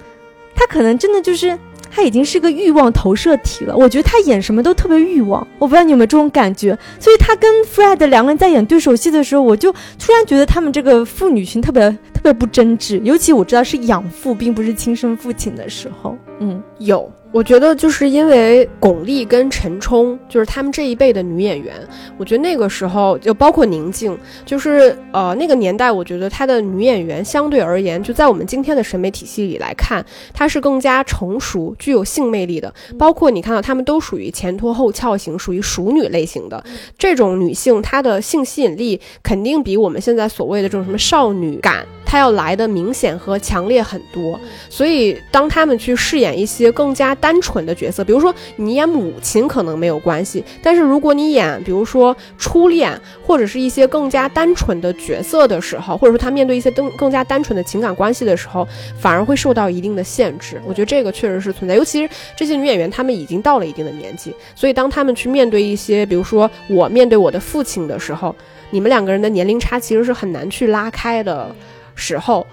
[0.54, 1.58] 她可能真的就是
[1.94, 3.76] 他已经是个欲望投射体了。
[3.76, 6.76] 我觉得他演什么都特别欲望，我不知道你有没有这种感觉。
[6.98, 17.10] 所以他跟 Fred 两个人在演对手戏的时候，我就突然觉得他们这个父女情特别特别不真挚，尤其我知道是养父并不是亲生父亲的时候，嗯，有。
[17.30, 21.74] 我觉得就是因为巩俐跟陈冲，就是他们这一辈的女演员，
[22.18, 32.70] 我觉得那个时候就包括宁静，就是呃那个年代，我觉得她的女演员相对而言，就在我们今天的审美体系里来看，她是更加成熟、具有性魅力的。
[32.98, 36.62] 包括你看到她们都属于前凸后翘型，属于熟女类型的
[36.98, 41.86] 这种女性，她的性吸引力肯定比我们现在所谓的这种什么少女感。
[42.12, 52.92] 他要来的明显和强烈很多，所以当他们去饰演一些更加单纯的角色，比如说你演母亲可能没有关系，但是如果你演比如说初恋
[53.26, 58.68] 或者是一些更加单纯的角色的时候，或者说他面对一些更更加单纯的情感关系的时候，
[59.00, 60.60] 反而会受到一定的限制。
[60.66, 68.36] 我觉得这个确实是存在，尤其是这些女演员，她们已经到了一定的年纪，所以当她们去面对一些，比如说我面对我的父亲的时候，
[68.68, 71.56] 你们两个人的年龄差其实是很难去拉开的。
[71.94, 72.46] 时候，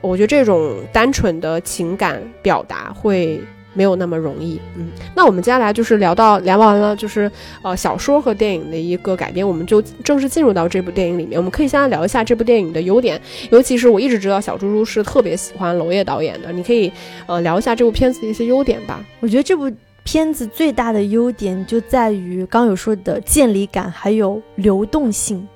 [0.00, 3.40] 我觉得这种单纯的情感表达会
[3.72, 4.60] 没有那么容易。
[4.76, 7.30] 嗯，那我们接下来就是聊到聊完了，就是
[7.62, 11.38] 呃小说和电影的一个改编，我们就正式进入到这部电影里面。
[11.38, 16.90] 我们可以先来聊一下这部电影的优点，尤其是我一直知道小猪猪是特别喜欢娄烨导演的，你可以
[17.26, 19.04] 呃聊一下这部片子的一些优点吧。
[19.20, 19.70] 我觉得这部
[20.02, 25.46] 片子最大的优点就在于刚有说的建立感，还有流动性。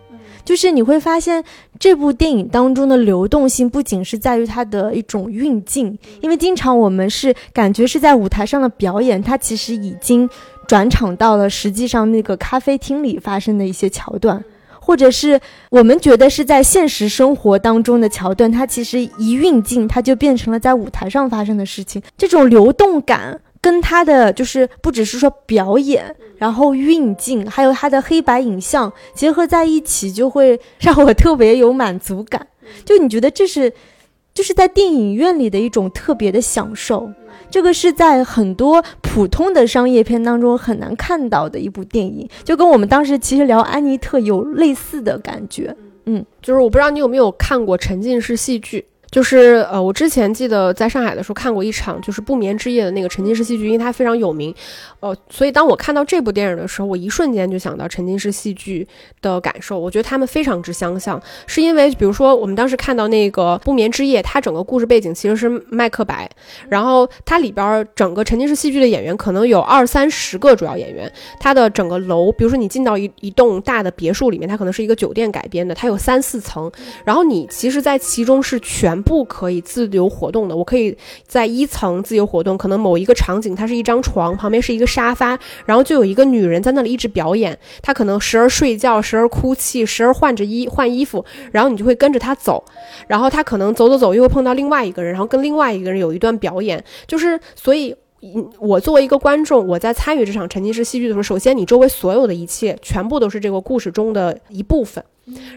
[0.45, 1.43] 就是你会发现，
[1.79, 10.29] 这部电影当中的流动性不仅是在于它的一种运镜，因为经常我们是感觉是在舞台上的表演，它其实已经
[10.67, 14.45] 转场到了实际上那个咖啡厅里发生的一些桥段，
[14.79, 23.41] 或者是我们觉得是在现实生活当中的桥段，它其实一运镜，它就变成了在舞台上发生的事情，这种流动感。
[23.65, 32.47] 跟他的就是不只是说表演，然后运镜，还有他的黑白影像结合在一起，就会让我特别有满足感。
[32.85, 33.73] 就你觉得这是，
[34.35, 37.11] 就是在电影院里的一种特别的享受。
[37.51, 45.75] 这个是在很多普通的商业片当中很难看到的一部电影，就跟我们当时其实聊安妮特有类似的感觉。
[46.05, 48.85] 嗯，就是我不知道你有没有看过沉浸式戏剧。
[49.15, 54.53] 就是呃，我之前记得在上海的时候看过一场，就是不眠之夜的那个沉浸式戏剧，因为它非常有名，
[54.99, 58.85] 呃，所以当我看到这部电影的时候，我一瞬间就想到沉浸式戏剧
[59.23, 59.79] 的感受。
[59.79, 66.29] 我觉得他们非常之相像，是因为比如说我们当时看到那个不眠之夜，它整个故事背景其实是麦克白，
[66.69, 76.69] 然后它里边整个沉浸式戏剧的演员可能有二三十个主要演员，它的整个楼，比如说你进到一一栋大的别墅里面，它可能是一个酒店改编的，它有三四层，
[77.05, 79.04] 然后你其实，在其中是全。
[79.05, 82.57] 不可以自由活动的，我可以在一层自由活动。
[82.57, 87.57] 可能某一个场景，它是一张床，旁边是一个沙发，然后就有一个女人在那里一直表演。
[87.83, 92.65] 她可能时而睡觉，时而哭泣，时而换着衣换衣服，然后你就会跟着她走。
[93.07, 96.83] 然后她可能走走走，又会碰到另外一个人，然后跟另外一个人有一段表演。
[97.07, 97.95] 就是所以，
[98.59, 105.05] 我作为一个观众，我在参与这场沉浸式戏剧的时候，首先你周围所有的一切全部都是这个故事中的一部分。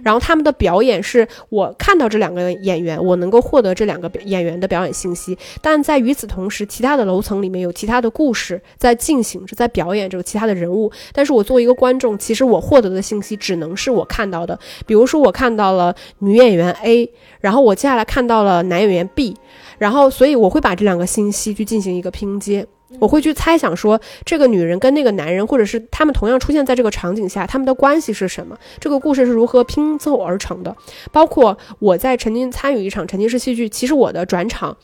[0.04, 5.38] 然后他们的表演是我看到这两个演员，我能够获得这两个演员的表演信息。
[5.62, 10.92] 但在与此同时，其他的楼层里面有其他的故事在进行着，在表演这个其他的人物。
[11.14, 14.58] 但是我作为一个观众，其实我获得的信息只能是我看到的。
[14.86, 19.36] 比如说，我看到了女演员 A，然后我接下来看到了男演员 B，
[19.78, 22.66] 然后所以我会把这两个信息去进行一个拼接。
[23.00, 28.58] 我会去猜想说，这个女人跟那个男人，或者是他们同样出现在这个场景下，他们的关系是什么？
[28.80, 30.76] 这个故事是如何拼凑而成的？
[31.12, 34.78] 包括我在曾经参与一场沉浸式戏剧，其实我的转场，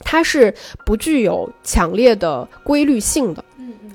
[0.00, 3.44] 它是不具有强烈的规律性的。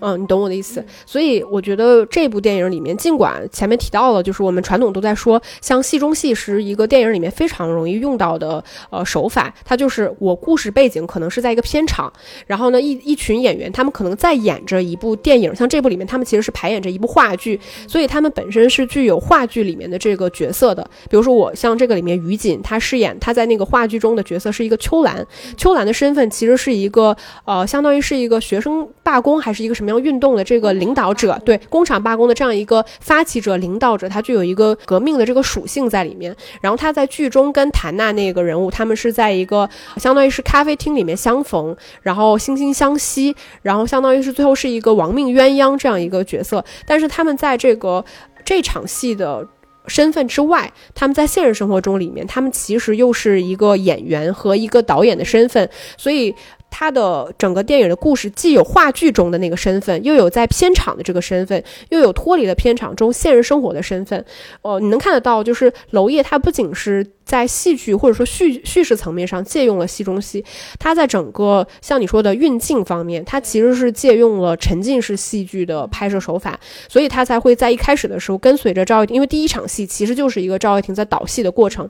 [0.02, 12.12] 嗯，你懂我的意思，所以我觉得这部电影里面，尽管前面提到了，就是我们传统都在说，像戏中戏是一个电影里面非常容易用到的呃手法，它就是我故事背景可能是在一个片场，
[12.48, 20.84] 然后呢一一群演员他们可能在演着一部电影，像这部里面他们其实是排演着一部话剧，所以他们本身是具有话剧里面的这个角色的。
[21.10, 30.02] 比如说我像这个里面于锦，他饰演他在那个话剧中的角色是一个秋兰，秋兰的身份其实是一个呃相当于是一个学生罢工还是一个什么样。
[30.02, 36.36] 运动的这个领导者，对工厂罢工的这样一个发起者、领导者，他具有一个革命的这个属性在里面。
[36.60, 46.66] 然后他在剧中跟谭娜那个人物，他们是在一个相当于是咖啡厅里面相逢，然后惺惺相惜，然后相当于是最后是一个亡命鸳鸯这样一个角色。
[46.88, 48.04] 但是他们在这个
[48.44, 49.48] 这场戏的。
[49.88, 55.68] 身份之外，他们在现实生活中里面，他们其实又是一个演员和一个导演的身份，
[55.98, 56.34] 所以
[56.72, 64.26] 他的整个电影的故事既有话剧中的那个身份，又有在片场的这个身份，又有脱离了片场中现实生活的身份。
[64.64, 70.44] 哦，你能看得到，就是娄烨他不仅是在戏剧或者说叙叙事层面上借用了戏中戏，
[70.80, 76.60] 他在整个像你说的运镜方面，他其实是借用了沉浸式戏剧的拍摄手法，
[76.90, 81.90] 所以他才会在一开始的时候跟随着赵又廷，因为第一场戏其实就是一个赵又廷在导戏的过程。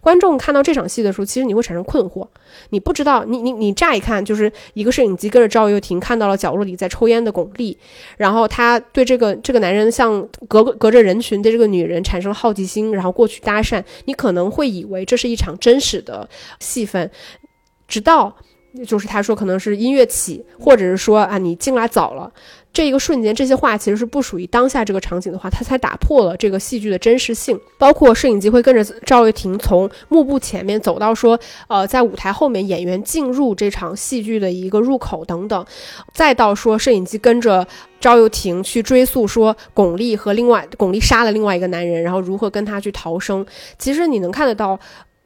[0.00, 2.26] 观众看到这场戏的时候，其实你会产生困惑，
[2.70, 7.76] 你不知道，你你你乍一看就是一个摄影机跟着赵又廷看到了角落里在抽烟的巩俐，
[8.16, 16.28] 然后他对这个这个男人像隔隔着人群对这个女人产生了好奇心，然后过去搭讪，你可能会以为这是一场真实的
[16.60, 17.10] 戏份，
[17.86, 18.36] 直到
[18.86, 22.32] 就是他说可能是音乐起，或者是说啊你进来早了。
[22.70, 27.58] 这一个瞬间，这些话其实是不属于当下这个场景的话，他才打破了这个戏剧的真实性。
[27.78, 35.66] 包括摄影机会跟着赵又廷从幕布前面走到说，呃，在舞台后面演员进入这场戏剧的一个入口等等，
[36.12, 37.66] 再到说摄影机跟着
[37.98, 43.44] 赵又廷去追溯说巩俐和另外巩俐杀了另外一个男人，然后如何跟他去逃生。
[43.78, 44.78] 其实你能看得到，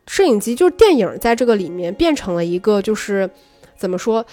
[0.06, 3.28] 摄影机就是电影在这个里面变成了一个就是
[3.76, 4.24] 怎么说，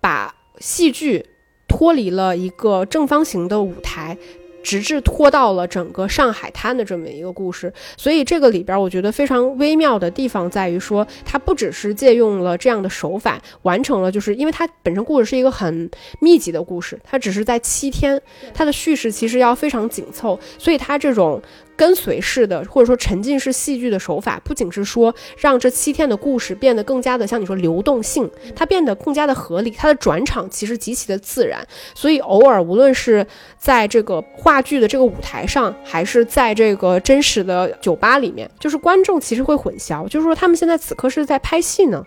[0.00, 1.26] 把戏剧。
[1.66, 4.16] 脱离了一个正方形的舞台，
[4.62, 7.72] 直至拖到了整个上海滩的这么一个故事。
[7.96, 18.20] 所以这个里边，我觉得非常微妙的地方在于说，它不只是借用了这样的手法，完成了，就是因为它本身故事是一个很密集的故事，它只是在七天，
[18.52, 21.42] 它的叙事其实要非常紧凑，所以它这种。
[21.76, 31.66] 跟随式的或者说沉浸式戏剧的手法，不仅是说让这七天的故事变得更加的像你说流动性，它变得更加的合理，它的转场其实极其的自然。
[31.94, 33.26] 所以偶尔无论是
[33.58, 42.04] 在这个话剧的这个舞台上，还是在这个真实的酒吧里面，就是观众其实会混淆，就是说他们现在此刻是在拍戏呢，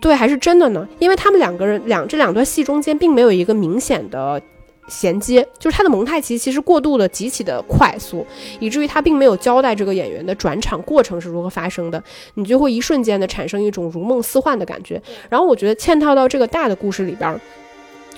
[0.00, 0.86] 对，还是真的呢？
[0.98, 4.40] 因为他们两个人两这两段戏中间并没有一个明显的。
[4.88, 8.26] 衔接就是他的蒙太奇，其实过渡的极其的快速，
[8.60, 12.02] 以至于他并没有交代这个演员的转场过程是如何发生的，
[12.34, 15.00] 你就会一瞬间的产生一种如梦似幻的感觉。
[15.28, 17.40] 然后我觉得嵌套到这个大的故事里边。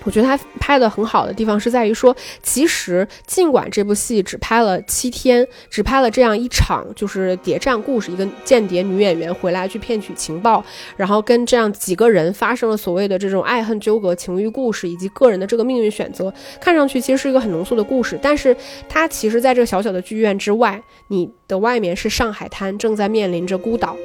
[0.05, 10.65] 我觉得他拍的很好的地方是在于说，其实尽管这部戏只拍了七天，只拍了这样一场就是谍战故事，一个间谍女演员回来去骗取情报，
[10.97, 18.19] 然后跟这样几个人发生了所谓的这种爱恨纠葛、情欲故事以及个人的这个命运选择，看上去其实是一个很浓缩的故事。
[18.21, 18.55] 但是
[18.89, 23.97] 它其实在这个小小的剧院之外，你的外面是上海滩，正在面临着孤岛，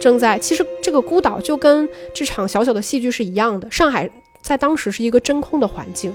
[0.00, 4.08] 正在其实这个孤岛就跟这场小小的戏剧是一样的，上海。
[4.40, 6.12] 在当时是一个真空的环境，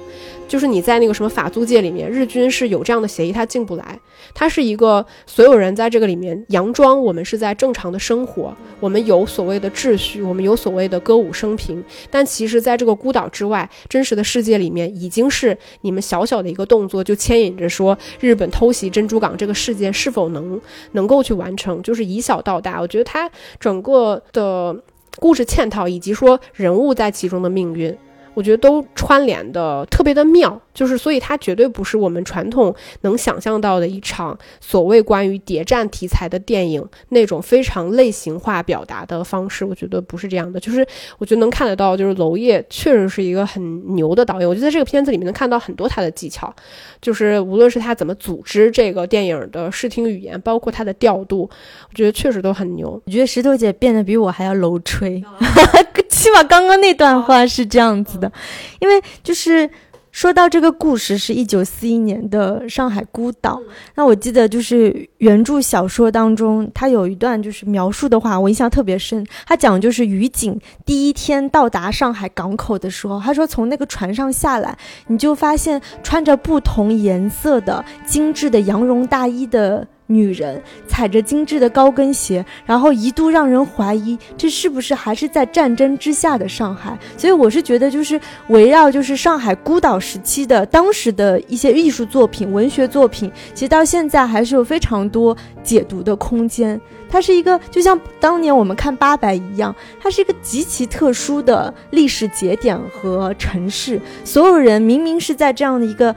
[0.47, 3.99] 就是你在那个什么法租界里面，日军是有这样的协议，他进不来。
[4.33, 11.83] 它是一个所有人在这个里面佯装我们是在正常的生活，我们有所谓的秩序，我们有所谓的歌舞升平。
[12.09, 20.59] 但其实，在这个孤岛之外，真实的世界里面，已经是你们小小的一个动作就牵引着说日本偷袭珍珠港这个事件是否能
[20.93, 22.79] 能够去完成，就是以小到大。
[22.79, 24.75] 我觉得它整个的
[25.19, 27.95] 故事嵌套，以及说人物在其中的命运。
[28.33, 30.59] 我觉得都串联的特别的妙。
[30.73, 39.63] 就是，所以它绝对不是我们传统能想象到的一场所谓关于谍战题材的电影那种非常类型化表达的方式。
[39.63, 40.59] 我觉得不是这样的。
[40.59, 40.83] 就是，
[41.19, 44.49] 我觉得能看得到，就是娄烨确实是一个很牛的导演。
[44.49, 46.51] 我觉得在这个片子里面能看到很多他的技巧，
[46.99, 51.47] 就是无论是他怎么组织这个电影的视听语言，包括他的调度，
[51.87, 52.99] 我觉得确实都很牛。
[53.05, 55.23] 我觉得石头姐变得比我还要楼吹
[56.23, 58.31] 起码刚刚那段话是这样子的，
[58.79, 59.69] 因为就是。
[60.13, 63.59] 说到这个故事是一九四一年的上海孤岛，
[63.95, 69.25] 那我记得就是原著小说当中，它有一段就是描述的话，我印象特别深。
[69.47, 79.87] 他讲就是于景第一天到达上海港口的时候，他说从那个船上下来，你就发现穿着不同颜色的精致的羊绒大衣的。
[80.07, 86.97] 女人踩着精致的高跟鞋，然后一度让人怀疑这是不是还是在战争之下的上海。
[87.17, 96.79] 所以我是觉得，就是围绕就是上海孤岛时期的当时的一些艺术作品、文学作品，其实到现在还是有非常多解读的空间。
[97.09, 104.01] 它是一个就像当年我们看八佰一样，它是一个极其特殊的历史节点和城市。
[104.25, 106.13] 所有人明明是在这样的一个。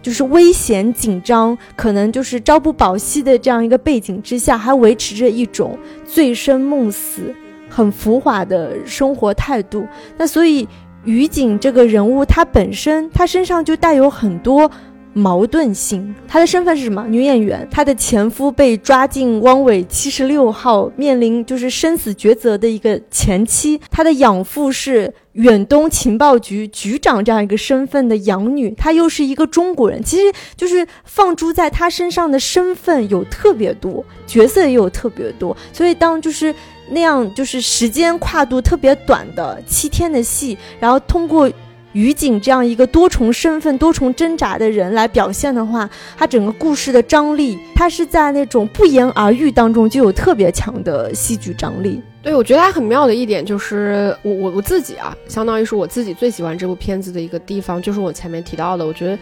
[0.00, 7.34] 就是危险紧张，可能就是朝不保夕的这样一个背景之下，还维持着一种醉生梦死、
[7.68, 9.86] 很浮华的生活态度。
[10.16, 10.66] 那所以
[11.04, 14.70] 于景这个人物，他本身他身上就带有很多
[15.12, 16.14] 矛盾性。
[16.26, 17.04] 她的身份是什么？
[17.08, 17.66] 女演员。
[17.70, 23.80] 她的前夫被抓进汪伪七十六号，面临就是生死抉择的一个前妻。
[23.90, 30.02] 她的养父是远东情报局局长这样一个身份的养女，她又是一个中国人。
[30.02, 35.56] 其实就是放诸在她身上的身份有特别多，角色也有特别多。
[35.72, 36.54] 所以当就是
[36.90, 41.50] 那样，就是时间跨度特别短的七天的戏，然后通过。
[41.98, 52.00] 于景这样一个多重身份、多重挣扎的人来表现的话，他整个故事的张力，他是在那种不言而喻当中就有特别强的戏剧张力。
[52.22, 59.18] 对，我觉得他很妙的一点就是，我我我自己啊，相当于是我自己最喜欢这部片子的一个地方，就是我前面提到的，我觉得。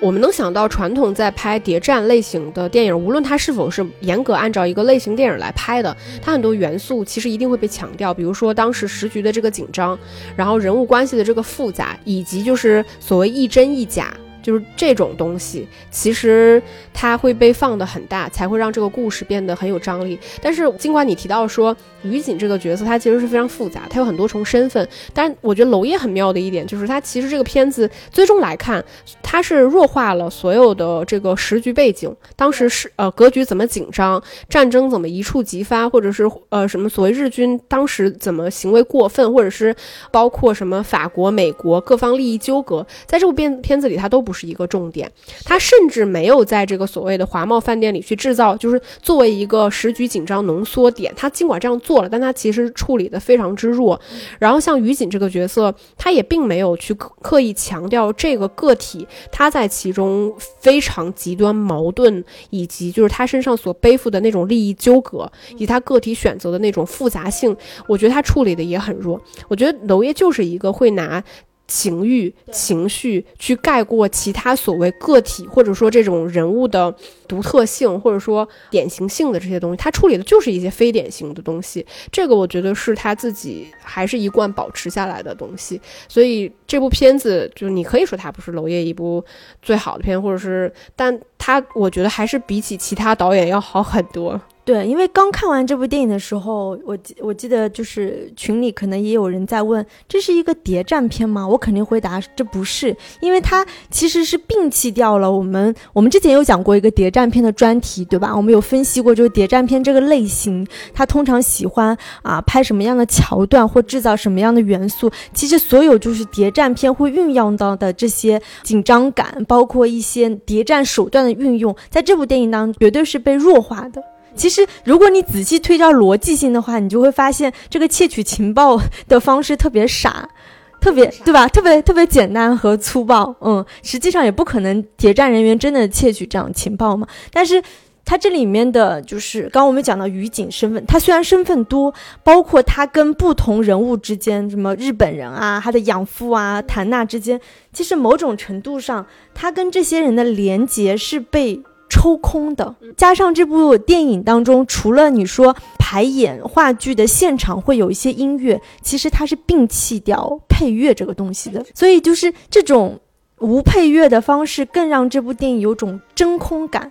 [0.00, 8.12] 我们能想到，传统在拍谍战类型的电影，无论它是否是严格按照一个类型电影来拍的，它很多元素其实一定会被强调。
[8.12, 9.98] 比如说当时时局的这个紧张，
[10.36, 14.12] 然后人物关系的这个复杂，以及就是所谓亦真亦假。
[14.44, 20.18] 就是这种东西，其实它会被放得很大，才会让这个故事变得很有张力。
[20.42, 24.86] 但是，尽管你提到说于锦这个角色，他其实是非常复杂，他有很多重身份。
[25.14, 28.84] 但我觉得娄烨很妙的一点，就是他其实这个片子最终来看，
[29.22, 39.74] 他是弱化了所有的这个时局背景，当时是呃格局怎么紧张，战争怎么一触即发，或者是呃什么所谓日军当时怎么行为过分，或者是
[40.10, 44.33] 包括什么法国、美国各方利益纠葛，在这部片片子里，他都不。
[44.34, 45.10] 是一个重点，
[45.44, 51.14] 他甚至没有在这个所谓的华贸饭店里去制造，就是作为一个时局紧张浓缩点。
[51.16, 53.98] 他尽管这样做了，但他其实处理的非常之弱。
[54.40, 67.56] 然后像于锦这个角色，他也并没有去刻意强调这个个体他在其中非常极端矛盾，以及就是他身上所背负的那种利益纠葛，以及他个体选择的那种复杂性。
[67.86, 69.20] 我觉得他处理的也很弱。
[69.48, 71.22] 我觉得娄烨就是一个会拿。
[71.66, 76.94] 情欲、情绪去盖过其他所谓个体，或者说这种人物的
[77.26, 81.84] 独特性，或者说典型性的这些东西，他处理的就是一些非典型的东西。
[82.12, 85.80] 这个我觉得是他自己还是一贯保持下来的东西。
[86.08, 89.24] 所以这部片子，就你可以说它不是娄烨一部
[89.62, 94.40] 最好的片，或者是，但他我觉得还是比起其他导演要好很多。
[94.64, 101.46] 对，因为刚看完这部电影的时候，我记我记得就是群里可能也有人在问，这是一个谍战片吗？
[101.46, 108.34] 我肯定回答这不是，因为它其实是摒弃掉了我们我们之前有讲过一个谍战片的专题，对吧？
[108.34, 115.12] 我们有分析过，就是谍战片这个类型，它通常喜欢啊拍什么样的桥段或制造什么样的元素。
[115.34, 124.02] 其实所有就是谍战片会运用到的这些紧张感，包括一些谍战手段的运用，在这部电影当中绝对是被弱化的。
[124.36, 130.28] 其实，如果你仔细推敲逻辑性的话，你就会发现这个窃取情报的方式特别傻，
[130.80, 131.46] 特别对吧？
[131.48, 133.34] 特别特别简单和粗暴。
[133.40, 137.06] 嗯，实际上也不可能谍战人员真的窃取这样情报嘛。
[137.32, 137.62] 但是，
[138.04, 147.40] 他这里面的就是刚刚我们讲到于景身份，他虽然身份多，包括他跟不同人物之间，什么日本人啊，他的养父啊，谭娜之间，
[147.72, 151.62] 其实某种程度上，他跟这些人的连结是被。
[151.94, 162.98] 抽空的，加上这部电影当中，除了你说排演话剧的现场会有一些音乐，其实它是摒弃掉配乐这个东西的，所以就是这种
[163.38, 166.90] 无配乐的方式，更让这部电影有种真空感，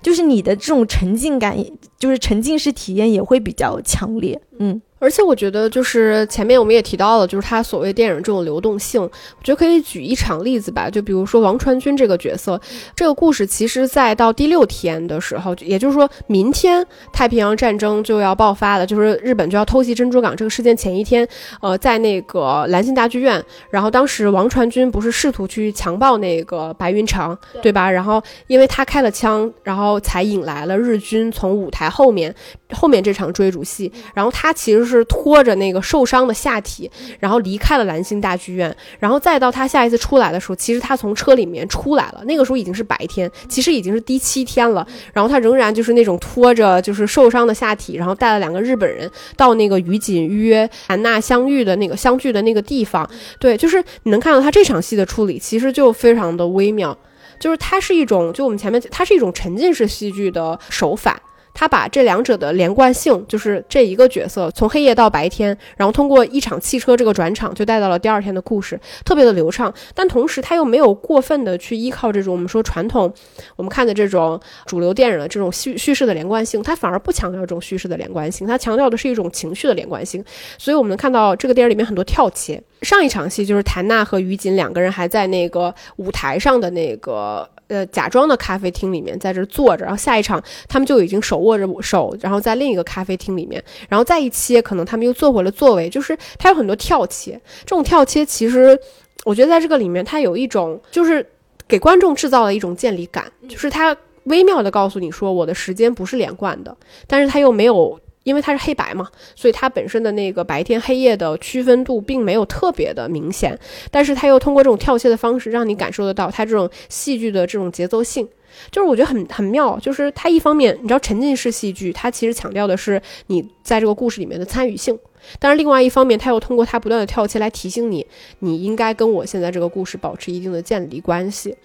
[0.00, 1.54] 就是你的这种沉浸感，
[1.98, 4.80] 就是沉浸式体验也会比较强烈，嗯。
[4.98, 10.90] 而且我觉得，就是前面我们也提到了，就是他所谓电影这种流动性，我觉得可以举一场例子吧。
[10.90, 12.60] 就比如说王传君这个角色，
[12.96, 21.26] 这个故事其实，在到第六天的时候，也就是说明天太平洋战争就要爆发了，就是日本就要偷袭珍珠港这个事件前一天，
[21.60, 23.40] 呃，在那个兰心大剧院，
[23.70, 27.88] 然后当时王传君不是试图去强暴那个白云长，对吧？
[27.88, 32.34] 然后因为他开了枪，然后才引来了日军从舞台后面
[32.72, 34.87] 后面这场追逐戏，然后他其实。
[34.88, 53.08] 是拖着那个受伤的下体，然后离开了蓝星大剧院，然后再到他下一次出来的时候，其实他从车里面出来了，那个时候已经是白天，其实已经是第七天了，然后他仍然就是那种拖着就是受伤的下体，然后带了两个日本人到那个于锦约安娜相遇的那个相聚的那个地方，
[53.38, 56.96] 对，就是你能看到他这场戏的处理，其实就非常的微妙，
[57.38, 61.20] 就是它是一种，就我们前面它是一种沉浸式戏剧的手法。
[61.58, 69.74] 他把这两者的连贯性，就是这一个角色从黑夜到白天，然后通过一场汽车这个转场，就带到了第二天的故事，特别的流畅。
[69.92, 73.12] 但同时他又没有过分的去依靠这种我们说传统，
[73.56, 80.24] 我们看的这种主流电影的这种叙叙事的连贯性，他反而不强调这种叙事的连贯性，他强调的是一种情绪的连贯性。
[80.58, 82.62] 所以我们能看到这个电影里面很多跳切。
[82.82, 87.50] 上一场戏就是谭娜和于锦两个人还在那个舞台上的那个。
[87.68, 98.78] 呃假装的咖啡厅里面在这坐着，然后下一场他们就已经手握着手，然后在另一个咖啡厅里面，然后再一切，可能他们又坐回了座位，就是它有很多跳切，这种跳切其实
[99.24, 101.24] 我觉得在这个里面它有一种就是
[101.66, 107.98] 给观众制造了一种建立感，就是它微妙的告诉你说我的时间不是连贯的，但是它又没有。
[108.28, 113.58] 因为它是黑白嘛，所以它本身的那个白天黑夜的区分度并没有特别的明显，
[113.90, 118.28] 但是它又通过这种跳切的方式，让你感受得到它这种戏剧的这种节奏性，
[118.70, 119.78] 就是我觉得很很妙。
[119.80, 124.98] 就是它一方面，你知道沉浸式戏剧，它其实强调的是你在这个故事里面的参与性，
[125.38, 128.06] 但是另外一方面，它又通过它不断的跳切来提醒你，
[128.40, 131.56] 你应该跟我现在这个故事保持一定的建立关系。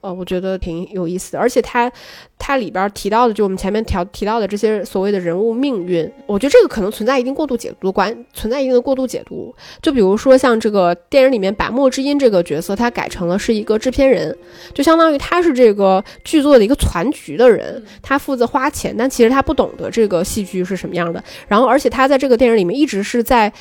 [0.00, 1.90] 呃，我觉得挺有意思的，而且它
[2.38, 9.52] 它里边提到的，就我们前面调提到的这些所谓的人物命运，我觉得这个可能存在一定过度解读关，存在一定的过度解读。
[9.82, 14.36] 就比如说像这个电影里面百墨之音这个角色，他改成了是一个制片人，
[14.72, 21.20] 就相当于他是这个剧作的一个攒局的人，他负责花钱，但其实他不懂得这个戏剧是什么样的。
[21.48, 23.52] 然后，而且他在这个电影里面一直是在。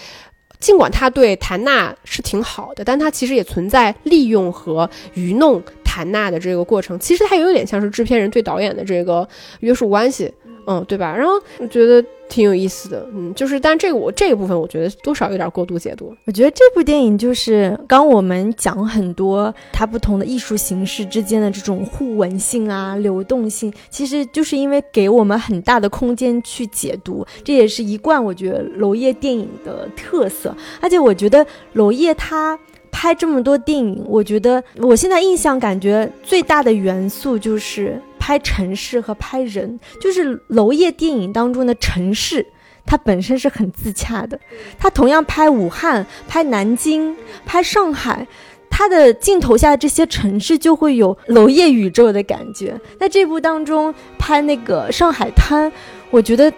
[0.59, 5.61] 尽管他对谭娜是挺好的，但他其实也存在利用和愚弄
[5.97, 6.99] 谭娜的这个过程。
[6.99, 9.27] 其实它有点像是制片人对导演的这个
[9.61, 10.31] 约束关系。
[10.69, 11.15] 嗯，对吧？
[11.15, 16.13] 然后我觉得挺有意思的，嗯，就是，但这个我这个部分，我觉得多少有点过度解读。
[16.25, 30.53] 我觉得这部电影就是刚我们讲很多它不同的艺术形式之间的这种互文性啊、流动性，其实就是因为给我们很大的空间去解读，这也是一贯我觉得娄烨电影的特色。
[30.81, 32.59] 而且我觉得娄烨他。
[32.99, 42.43] 拍这么多电影，我觉得我现在印象感觉最大的元素就是拍城市和拍人，就是娄烨电影当中的城市，
[42.87, 44.39] 它本身是很自洽的。
[44.79, 48.25] 他同样拍武汉、拍南京、拍上海，
[48.67, 52.81] 他的镜头下的这些城市就会有娄烨宇宙的感觉。
[52.99, 55.71] 在这部当中拍那个上海滩，
[56.09, 56.51] 我觉得。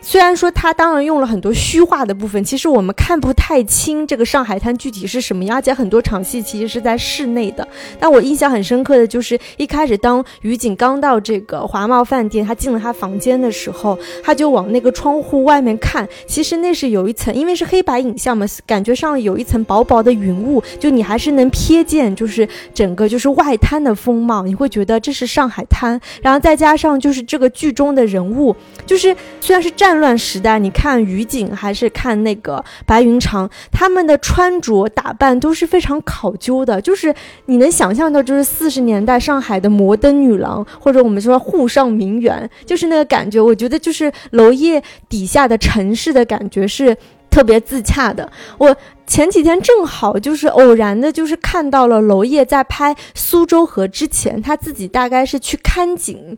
[0.00, 7.66] 虽然说他当然用了很多虚化的部分，其实我们看不太清这个上海滩具体是什么样，而且很多场戏其实是在室内的。
[7.98, 26.00] 但我印象很深刻的就是一开始当于景刚到这个华茂饭店，他进了他房间的时候，他就往那个窗户外面看，其实那是有一层，因为是黑白影像嘛，感觉上有一层薄薄的云雾，就你还是能瞥见就是整个就是外滩的风貌，你会觉得这是上海滩。
[26.22, 28.54] 然后再加上就是这个剧中的人物，
[28.86, 29.87] 就是虽然是战。
[29.88, 37.14] 战乱时代，你看于景还是看那个白云长，他们的穿着打扮都是非常考究的，就是
[37.46, 43.40] 你能想象到，就是四十年代上海的摩登女郎，或者我们说沪上名媛，就是那个感觉。
[43.40, 46.94] 我觉得就是娄烨底下的城市的感觉是
[47.30, 48.30] 特别自洽的。
[48.58, 48.76] 我
[49.06, 56.36] 前几天正好就是偶然的，就是看到了娄烨在拍苏州河之前，他自己大概是去看景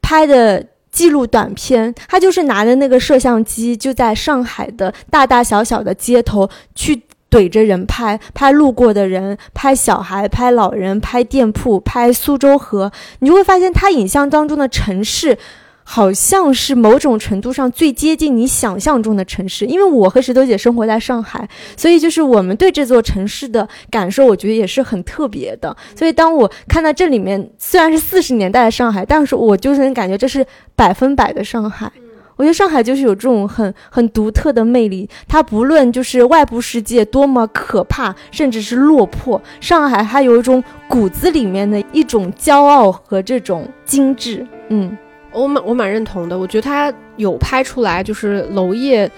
[0.00, 0.64] 拍的。
[0.94, 12.92] 记录短片，他就是拿着那个摄像机，就在上海的大大小小的街头去怼着人拍，拍路过的人，拍小孩，拍老人，拍店铺，拍苏州河。
[13.18, 15.36] 你就会发现，他影像当中的城市。
[15.84, 25.76] 好像是某种程度上最接近你想象中的城市，因为我和石头姐生活在上海，所以就是我们对这座城市的感受，我觉得也是很特别的。
[25.94, 31.92] 所以当我看到这里面虽然是四十年代的上海，但是我就是能感觉这是百分百的上海。
[32.36, 44.96] 我觉得上海就是有这种很很独特的魅力，它不论就是外部世界多么可怕，甚至是落魄，上海还有一种骨子里面的一种骄傲和这种精致，嗯。
[45.34, 49.10] 我蛮我蛮认同的，我觉得他有拍出来，就是娄烨。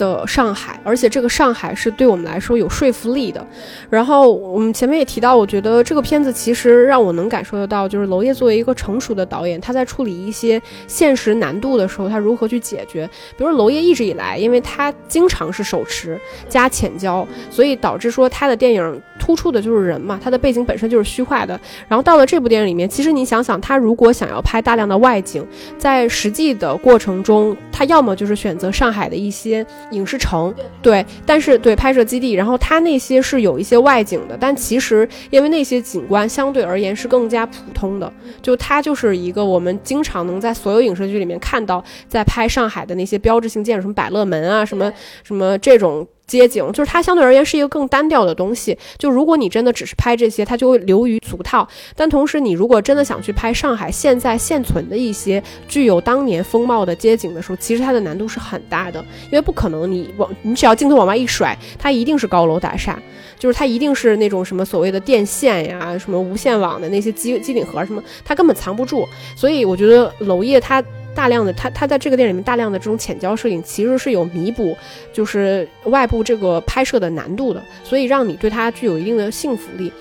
[0.00, 3.46] 的上海，而且这个上海是对我们来说有说服力的。
[3.90, 13.06] 然后我们前面也提到，我觉得这个片子其实让我能感受得到，就是娄烨作为一个成熟的导演，他在处理一些现实难度的时候，他如何去解决。
[13.36, 21.60] 比如娄烨一直以来，因为他经常是手持加浅焦，所以导致说他的电影突出的就是人嘛，他的背景本身就是虚化的。
[21.86, 25.46] 然后到了这部电影里面，其实你想想，他如果想要拍大量的外景，
[25.76, 29.66] 在实际的过程中，他要么就是选择上海的一些。
[29.90, 30.54] 影视城。
[30.82, 46.06] 对，但是对拍摄基地，然后它那些是有一些外景的，但其实因为那些景观相对而言是更加普通的，就它就是一个我们经常能在所有影视剧里面看到，在拍上海的那些标志性建筑，什么百乐门啊，什么什么这种。
[46.30, 48.78] 街景，就是它相对而言是一个更单调的东西。
[48.96, 51.66] 就如果你真的只是拍这些，它就会流于俗套。
[51.96, 62.96] 但同时，你如果真的想去拍上海现在现存的一些具有当年风貌的街景的时候，其实它的难度是很大的，因为不可能你往你只要镜头往外一甩，它一定是高楼大厦，
[63.36, 69.04] 就是它一定是那种什么所谓的电线呀、什么无线网的那些机机顶盒什么，它根本藏不住。
[69.34, 70.80] 所以我觉得娄烨他。
[71.14, 74.76] 大量的他，他在这个店里面大量的这种浅焦摄影，其实是有弥补，
[75.12, 79.92] 就是外部这个拍摄的难度的，所以让你对他具有一定的信服力。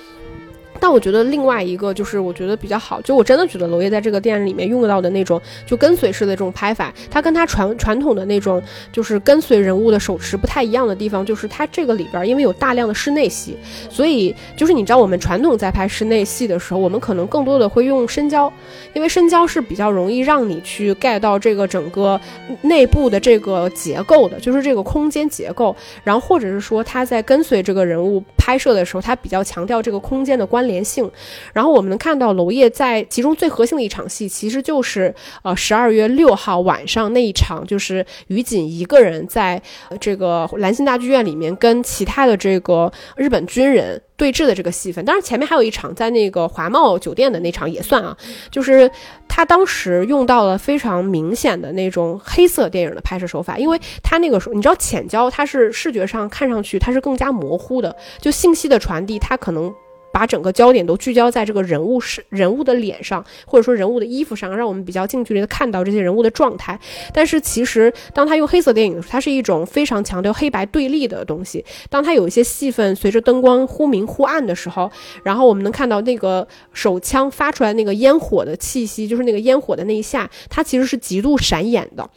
[0.80, 8.62] 但我觉得另外一个就是我觉得比较好，就我真的觉得娄烨在这个电影里面用到的那种就跟随式的这种拍法，他跟他传传统的那种
[8.92, 13.56] 就是跟随人物的手持不太一样的地方，就是他这个里边因为有大量的室内戏，
[13.90, 18.52] 所以就是你知道我们传统在拍室内戏的时候，我们可能更多的会用深焦，
[18.94, 22.20] 因为深焦是比较容易让你去 get 到这个整个
[22.62, 30.70] 内部的这个结构的，就是这个空间结构，然后或者是说他在跟随这个人物拍摄的时候，他比较强调这个空间的关。
[30.70, 31.10] 联性，
[31.52, 39.60] 然后我们能看到娄烨在其中最核心的一场戏，其实就是呃十二月六号晚上那一场，就是于锦一个人在
[40.00, 45.04] 这个兰心大剧院里面跟其他的这个日本军人对峙的这个戏份。
[45.04, 48.16] 当然前面还有一场在那个华茂酒店的那场也算啊，
[48.52, 48.92] 就是
[49.28, 59.74] 他当时用到了非常明显的那种黑色电影的拍摄手法，因为他那个时候你知道浅焦，它是视觉上看上去它是更加模糊的，就信息的传递，它可能。
[60.12, 66.80] 把整个焦点都聚焦在这个人物是人物的脸上，或者说人物的衣服上，让我们比较近距离的看到这些人物的状态。
[67.14, 71.64] 但是其实，当他用黑色电影的时候，它是一种非常强调黑白对立的东西。
[71.90, 74.92] 当他有一些戏份随着灯光忽明忽暗的时候，
[75.24, 82.10] 然后我们能看到那个手枪发出来那个烟火的气息，就是那个烟火的那一下，它其实是极度闪眼的。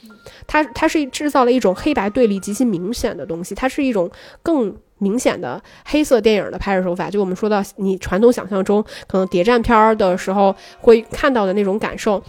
[0.47, 4.11] 它它是制造了一种黑白对立极其明显的东西，它是一种
[4.43, 4.74] 更。
[5.03, 12.22] 明显的黑色电影的拍摄手法，就我们说到你传统想象中可能谍战片儿的时候会看到的那种感受，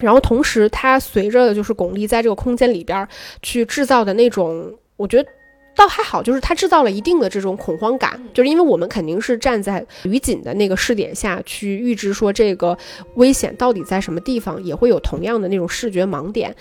[0.00, 3.06] 然后同时它随着就是巩俐在这个空间里边
[3.42, 5.28] 去制造的那种，我觉得。
[5.76, 12.76] 倒还好，就是它制造了一定的这种恐慌感，就是因为我们肯定是站在于锦的那个视点下去预知说这个
[13.14, 16.52] 危险到底在什么地方，也会有同样的那种视觉盲点。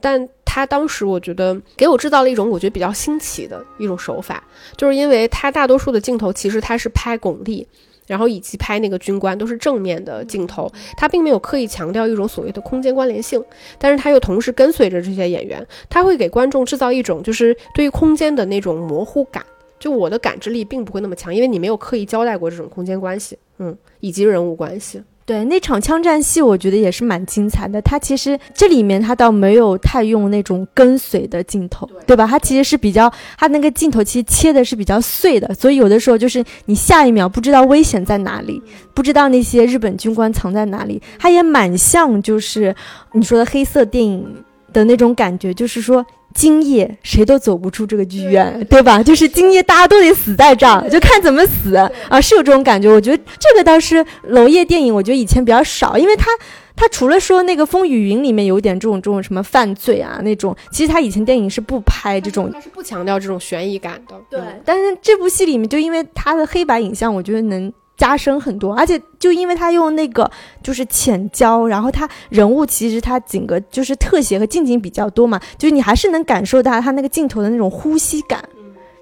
[0.00, 4.44] 但他当时我觉得给我制造了一种我觉得比较新奇的一种手法，
[4.76, 7.66] 就是因为他大多数的镜头其实他是拍巩俐。
[8.06, 13.42] 然后以及拍那个军官都是正面的镜头，他并没有刻意强调一种所谓的空间关联性，
[13.78, 19.42] 但是他又同时跟随着这些演员，他会给观众制造一种就是对于空间的那种模糊感，
[19.78, 25.02] 就我的感知力并不会那么强，因为你没有刻意交代过这种空间关系，嗯，以及人物关系。
[25.32, 27.80] 对那场枪战戏，我觉得也是蛮精彩的。
[27.80, 32.26] 他其实这里面他倒没有太用那种跟随的镜头，对吧？
[32.26, 38.60] 他其实是比较，他那个镜头其实切的是比较碎的，所以有的时候就是你下一秒不知道危险在哪里，
[38.92, 41.00] 不知道那些日本军官藏在哪里。
[41.18, 42.76] 他也蛮像就是
[43.12, 46.04] 你说的黑色电影的那种感觉，就是说。
[46.34, 49.02] 今夜谁都走不出这个剧院，对吧？
[49.02, 52.20] 就是今夜大家都得死在这儿，就看怎么死啊！
[52.20, 52.88] 是有这种感觉。
[52.88, 56.26] 我觉得这个倒是娄烨电影，我觉得以前比较少，因为他
[56.74, 64.16] 他除了说那个《风雨云》里面有点这种这种什么犯罪啊那种，其实他以前电影是不拍这种，他是不强调这种悬疑感的。
[64.30, 67.72] 对，但是这部戏里面就因为他的黑白影像，我觉得能。
[67.96, 70.28] 加深很多，而且就因为他用那个
[70.62, 78.42] 就是浅焦，然后他人物其实他整个就是特写和近景比较多嘛，就是你还是能感受到他那个镜头的那种呼吸感，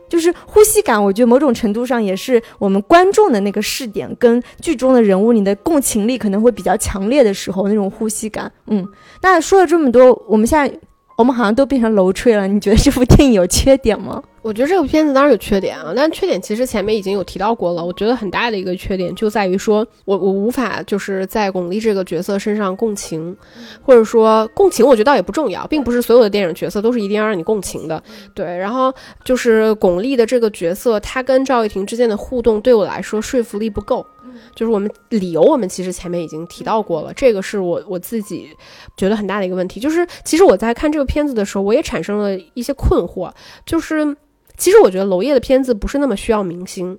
[0.08, 8.52] 就是呼吸感，我觉得某种程度上也是我们观众的那个视点跟剧中的人物你的共情力可能会比较强烈的时候那种呼吸感。
[8.66, 8.86] 嗯，
[9.22, 10.78] 那说了这么多，我们现在
[11.20, 14.22] 我们好像都变成楼吹了，你觉得这部电影有缺点吗？
[14.40, 17.84] 我觉得这部片子当然有缺点啊，但缺点其实前面已经有提到过了。
[17.84, 23.36] 我觉得很大的一个缺点就在于说，我我无法就是在巩俐这个角色身上共情，
[23.82, 28.02] 或者说共情，我觉得倒也不重要，并不是所有的电影角色都是一定要让你共情的。
[28.32, 28.90] 对，然后
[29.22, 34.06] 就是巩俐的这个角色，她跟赵又廷之间的互动对我来说说服力不够。
[34.54, 38.48] 就是我们理由，我们其实前面已经提到过了，这个是我我自己
[38.96, 39.80] 觉得很大的一个问题。
[39.80, 43.32] 就是其实我在看这个片子的时候，我也产生了一些困惑，
[43.64, 44.16] 就是。
[44.56, 46.98] 其实我觉得娄烨的片子不是那么需要明星，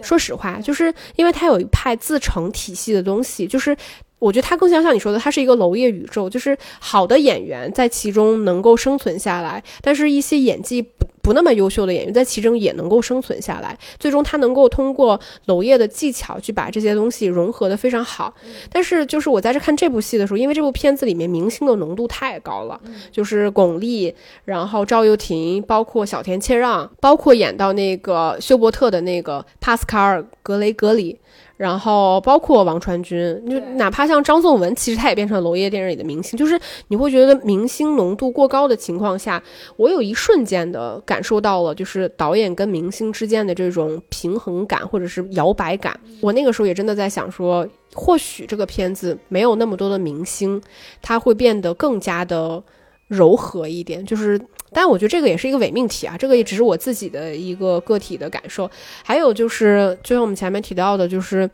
[0.00, 3.76] 说实话，就是因为他有一派自成体系的东西，就是
[4.20, 13.76] 我觉得他更像像你说的，他是一个娄烨宇宙，就是好的演员在其中能够生存下来，但是一些演技不不那么优秀的演员在其中也能够生存下来。
[13.98, 18.34] 最终他能够通过娄烨的技巧去把这些东西融合的非常好。
[18.70, 24.12] 但是就是我在这看这部戏的时候，因为这部片子里面明星的浓度太高了，就是巩俐，
[24.44, 31.18] 然后赵又廷，包括小田切让，包括演到那个休伯特的那个帕斯卡尔格雷格里。
[31.60, 36.34] 然后包括王传君，就哪怕像张颂文，其实他也变成了娄烨电影里的明星。
[36.34, 36.58] 就是
[36.88, 39.42] 你会觉得明星浓度过高的情况下，
[39.76, 46.00] 我有一瞬间的感受到了，就是导演跟明星之间的这种平衡感或者是摇摆感。
[46.22, 50.58] 我那个时候也真的在想说，或许这个片子没有那么多的明星，
[51.02, 52.64] 它会变得更加的
[53.06, 54.02] 柔和一点。
[54.06, 54.40] 就是。
[54.72, 58.70] 但我觉得这个也是一个伪命题啊，这个也只是我自己的一个个体的感受。
[59.04, 61.48] 还有就是，就像我们前面提到的，就是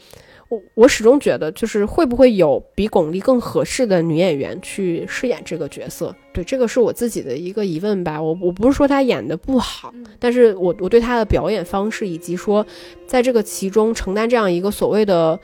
[0.48, 6.14] 我我始终觉得，就是会不会有比巩俐更合适的女演员去饰演这个角色？
[6.32, 8.20] 对，这个是我自己的一个疑问吧。
[8.20, 12.64] 我我不是说她演的不好，但是我我对她的表演方式以及说，
[13.06, 15.38] 在这个其中承担这样一个所谓的。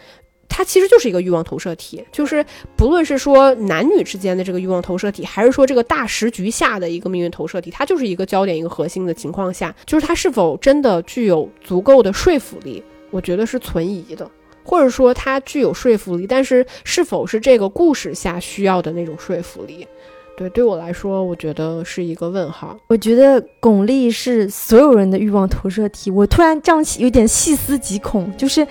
[0.54, 2.44] 它其实就是一个欲望投射体，就是
[2.76, 14.30] 不论是说男女之间的这个欲望投射体，还是说这个大时局下的一个命运投射体，它就是一个焦点、一个核心的情况下，就是它是否真的具有足够的说服力，我觉得是存疑的，
[14.62, 19.88] 或者说它具有说服力，但是是否是这个故事下需要的那种说服力，
[20.36, 22.78] 对，对我来说，我觉得是一个问号。
[22.88, 28.66] 我觉得巩俐是所有人的欲望投射体，我突然这样有点细思极恐，就是。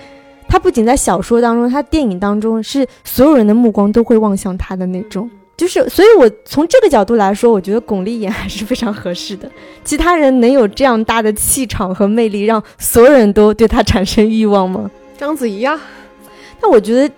[0.48, 9.50] 他不仅在小说当中，他电影当中是所有人的目光都会望向他的那种，就是，所以我从这个角度来说，我觉得巩俐演还是非常合适的。
[9.82, 14.90] 其他人能有这样大的气场和魅力，让所有人都对他产生欲望吗？
[15.16, 15.80] 章子怡啊，
[16.60, 17.14] 但我觉得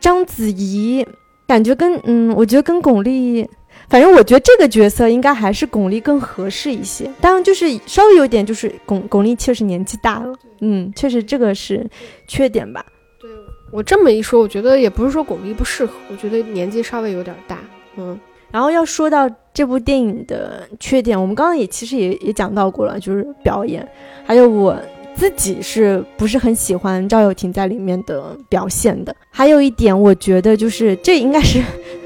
[0.00, 1.06] 章子怡
[1.46, 3.46] 感觉跟嗯，我觉得跟巩俐。
[3.92, 11.86] 反正我觉得这个角色应该还是巩俐更合适一些，当然就是稍微有点就是巩巩俐确实年纪大了，嗯，确实这个是
[12.26, 12.82] 缺点吧。
[13.20, 13.28] 对
[13.70, 17.58] 我这么一说，我觉得也不是说巩俐不适合，我觉得年纪稍微有点大，
[17.96, 18.18] 嗯。
[18.50, 23.86] 然后要说到这部电影的缺点，我们刚刚也其实也也讲到过了，就是表演，
[24.24, 24.74] 还有我
[25.14, 29.14] 自己是不是很喜欢赵又廷在里面的表现的。
[29.30, 31.62] 还有一点，我觉得就是这应该是。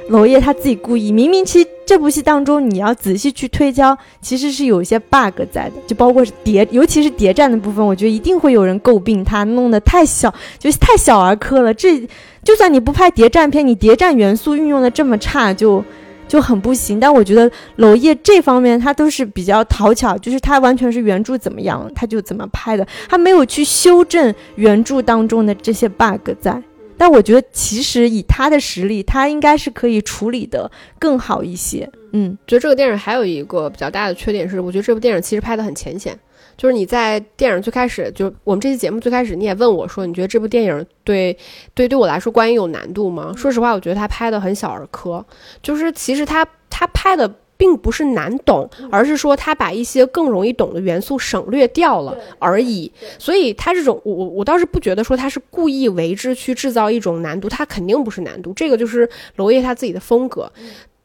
[0.08, 11.74] 娄烨他自己故意，明明其这部戏当中，你要仔细去推敲，其实是有一些 bug 在的，就包括是谍，尤其是谍战的部分，我觉得一定会有人诟病他弄得太小，就是太小儿科了。
[11.74, 12.00] 这
[12.44, 15.84] 就算你不拍谍战片，你谍战元素运用的这么差，就
[16.28, 17.00] 就很不行。
[17.00, 26.62] 但我觉得娄烨这方面他都是比较讨巧，就是他完全是原著怎么样他就怎么拍的，他没有去修正原著当中的这些 bug 在。
[26.98, 31.90] 但我觉得，其实以他的实力，他应该是可以处理的更好一些。
[32.12, 36.18] 嗯，觉得这个电影还有一个比较大的缺点是，我觉得这部电影其实拍的很浅显。
[36.56, 41.36] 就是你在电影最开始，就我们这期节目最开始，你也问我说，你觉得这部电影对
[41.74, 43.32] 对对我来说观影有难度吗？
[43.36, 45.24] 说实话，我觉得他拍的很小儿科。
[45.62, 47.30] 就是其实他他拍的。
[47.56, 52.90] 并不是难懂，而是说他把一些更容易懂的元素省略掉了而已。
[53.18, 60.50] 所以他这种，我我我倒是不觉得说他是故意为之去制造一种难度，他肯定不是难度，这个就是娄烨他自己的风格。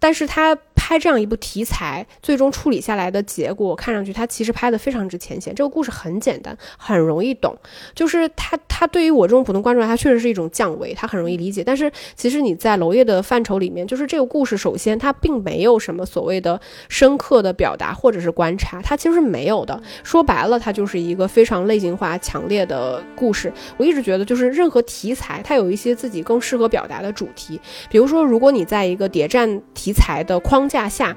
[0.02, 5.54] 但是他拍这样一部题材，最终处理下来的结果，看上去他其实拍的非常之浅显。
[5.54, 7.56] 这个故事很简单，很容易懂。
[7.94, 11.64] 就是他，他对于我这种普通观众来，他确实是一种降维，他很容易理解。
[11.64, 19.80] 但是其实你在娄烨的范畴里面，就是这个故事，首先它并没有什么所谓的深刻的表达或者是观察，它其实是没有的。
[20.04, 23.54] 说白了，它就是一个非常类型化、强烈的故事。
[23.78, 27.62] 我一直觉得，就是任何题材，它有一些自己更适合表达的主题。
[27.90, 31.14] 比如说，如果你在一个谍战题，题材的框架下。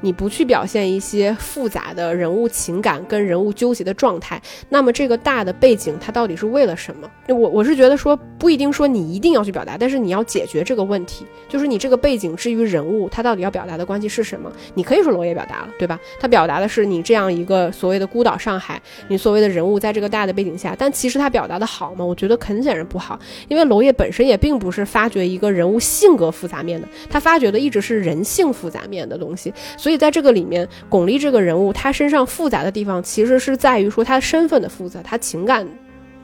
[0.00, 7.10] 你不去表现一些复杂的人物情感跟人物纠结的状态，那么这个大的背景它到底是为了什么？
[7.28, 14.50] 我我是觉得说不一定说你一定要去表达，但是你要解决这个问题，就是你这个背景至于人物，他到底要表达的关系是什么？
[14.74, 15.98] 你可以说罗烨表达了，对吧？
[16.20, 22.04] 他表达的是你这样一个所谓的孤岛上海，你所谓的人物在这个大的背景下，但其实他表达的好吗？
[22.04, 23.18] 我觉得很显然不好，
[23.48, 29.52] 因为娄烨本身也并不是发掘一个人物性格复杂面的，他发掘的一直是人性复杂面的东西。
[29.86, 35.64] 所以在这个里面，巩俐这个人物，她身上复杂的地方，其实是在于说她身份的复杂，她情感、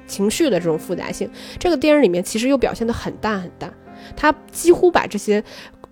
[0.05, 1.31] 情绪的这种复杂性。
[1.61, 3.73] 这个电影里面其实又表现得很淡很淡，
[4.17, 5.41] 她几乎把这些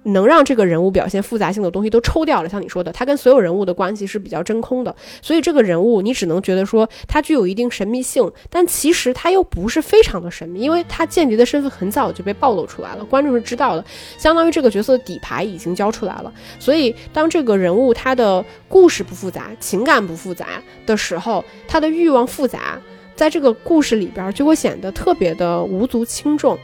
[0.05, 13.85] 能让这个人物表现复杂性的东西都抽掉了，像你说的，他跟所有人物的关系是比较真空的，所以这个人物你只能觉得说他具有一定神秘性，但其实他又不是非常的神秘，因为他间谍的身份很早就被暴露出来了，观众是知道的，
[14.17, 16.33] 相当于这个角色的底牌已经交出来了。
[16.59, 20.47] 所以当这个人物他的故事不复杂，情感不复杂
[20.87, 22.81] 的时候，他的欲望复杂，
[23.15, 26.59] 在这个故事里边就会显得特别的无足轻重。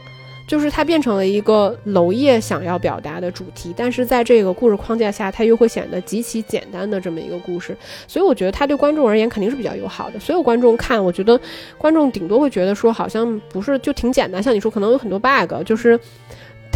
[0.47, 7.77] 就是它变成了一个娄烨想要表达的主题，但是在这个故事框架下，它又会显得极其简单的这么一个故事，
[8.07, 10.19] 所以我觉得它对观众而言肯定是比较友好的。
[10.19, 11.39] 所有观众看，我觉得
[11.77, 15.99] 观众顶多会觉得说好像不是就挺简单，像你说可能有很多 bug，就是。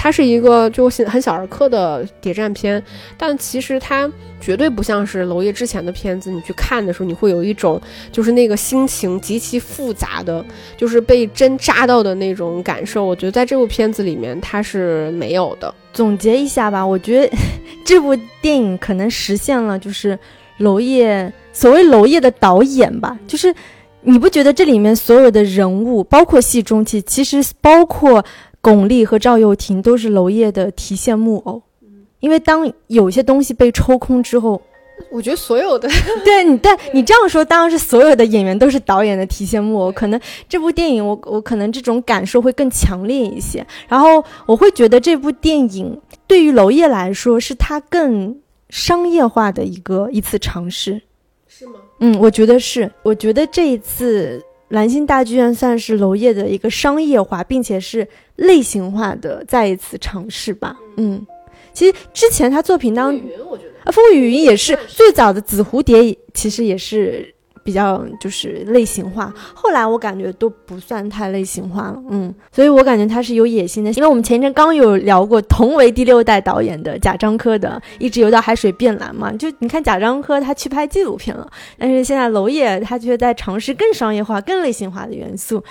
[0.03, 2.83] 它是一个就很小儿科的谍战片，
[3.19, 6.31] 但其实它绝对不像是娄烨之前的片子。
[6.31, 7.79] 你去看的时候，你会有一种
[8.11, 10.43] 就是那个心情极其复杂的，
[10.75, 13.05] 就是被针扎到的那种感受。
[13.05, 15.71] 我觉得在这部片子里面，它是没有的。
[15.93, 17.37] 总结一下吧，我觉得
[17.85, 20.17] 这部电影可能实现了就是
[20.57, 23.53] 娄烨所谓娄烨的导演吧，就是
[24.01, 28.25] 你不觉得这里面所有的人物，包括戏中戏，其实包括。
[28.61, 31.61] 巩俐和赵又廷都是娄烨的提线木偶，
[32.19, 34.61] 因为当有些东西被抽空之后，
[35.09, 35.89] 我觉得所有的
[36.23, 39.91] 对你，但你这样说，当然是所有的演员都是导演的提线木偶。
[39.91, 43.65] 可能这部电影，我我可能这种感受会更强烈一些。
[43.87, 48.39] 然后我会觉得这部电影对于娄烨来说，是他更
[48.69, 51.01] 商业化的一个一次尝试，
[51.47, 51.79] 是吗？
[51.99, 52.91] 嗯，我觉得是。
[53.01, 54.39] 我觉得这一次。
[54.71, 60.75] 兰心大剧院算是娄烨的一个商业化，并且是类型化的再一次尝试吧。
[60.97, 61.25] 嗯，
[61.71, 63.15] 其实之前他作品当，
[63.83, 67.35] 啊，风雨云也是最早的紫蝴蝶，其实也是。
[67.63, 81.47] 比较就是类型化，后来我感觉都不算太类型化了，嗯，所以我感觉他是有野心的，因为我们前一阵刚有聊过同为第六代导演的贾樟柯的《一直游到海水变蓝》嘛，就你看贾樟柯他去拍纪录片了，
[81.77, 85.63] 但是现在娄烨他却在尝试更商业化、更类型化的元素，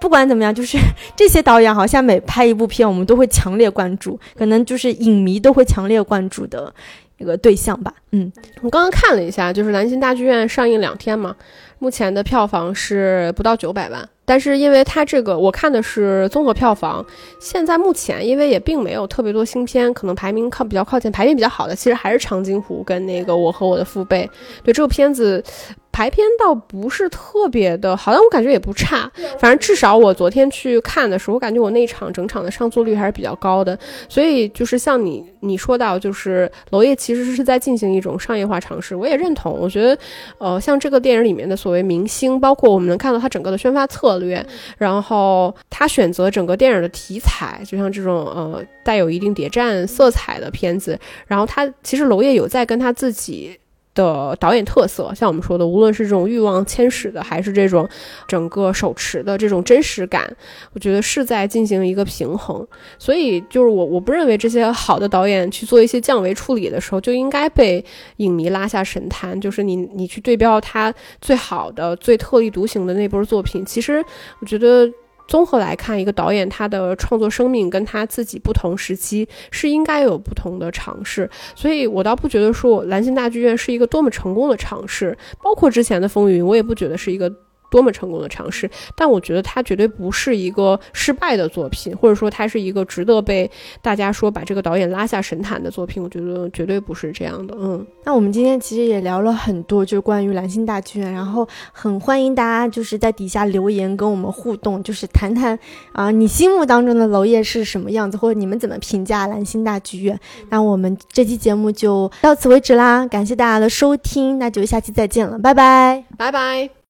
[0.00, 0.78] 不管怎么样，就是
[1.14, 6.72] 这些导演好像每拍一部片，我们都会强烈关注，可能就是影迷都会强烈关注的。
[7.18, 11.36] 一个对象吧，嗯，我刚刚看了一下，就是南京大剧院上映两天嘛，
[11.78, 17.04] 目前的票房是不到九百万，但是因为它这个我看的是综合票房，
[17.40, 24.28] 现在目前因为也并没有特别多新片，可能排名靠比较靠前，排名比较好的其实还是长津湖跟那个我和我的父辈，
[24.62, 25.42] 对这部片子。
[25.90, 29.10] 排片倒不是特别的好，但我感觉也不差。
[29.38, 33.76] 反正至少我昨天去看的时候，我感觉我那一场整场的上座率还是比较高的。
[34.08, 39.58] 所以就是像你你说到，就是娄烨其实是在进行一种商业化尝试，我也认同。
[39.58, 39.98] 我觉得，
[40.38, 44.44] 呃，像这个电影里面的所谓明星，包括我们能看到他整个的宣发策略，
[44.76, 53.58] 然后他选择整个电影的题材，就像这种呃带有一定谍战色彩的片子，然后他其实娄烨有在跟他自己。
[53.94, 57.88] 的导演特色，像我们说的，无论是这种欲望牵使的，还是这种
[58.26, 60.30] 整个手持的这种真实感，
[60.72, 62.66] 我觉得是在进行一个平衡。
[62.98, 67.84] 所以，就是我我不认为这些好的导演去做一些降维处理的时候，就应该被
[68.18, 69.40] 影迷拉下神坛。
[69.40, 74.04] 就是你你去对标他最好的、最特立独行的那波作品，其实
[74.40, 74.88] 我觉得。
[75.28, 87.32] 综合来看，一个导演他的创作生命跟他自己不同时期是应该有不同的尝试，所以我倒不觉得说蓝星大剧院是一个多么成功的尝试，包括之前的风云，我也不觉得是一个。
[87.70, 93.50] 多么成功的尝试，但我觉得它绝对不是一个失败的作品，或者说它是一个值得被
[93.82, 96.02] 大家说把这个导演拉下神坛的作品。
[96.02, 97.54] 我觉得绝对不是这样的。
[97.58, 105.58] 嗯，那我们今天其实也聊了很多，就是关于蓝星大剧院，然后很欢迎大家就是在底下留言跟我们互动，就是谈谈
[105.92, 110.18] 啊你心目当中的娄烨是什么样子，或者你们怎么评价蓝星大剧院。
[110.48, 116.77] 那我们这期节目就到此为止啦，感谢大家的收听，那就下期再见了，拜拜，拜拜。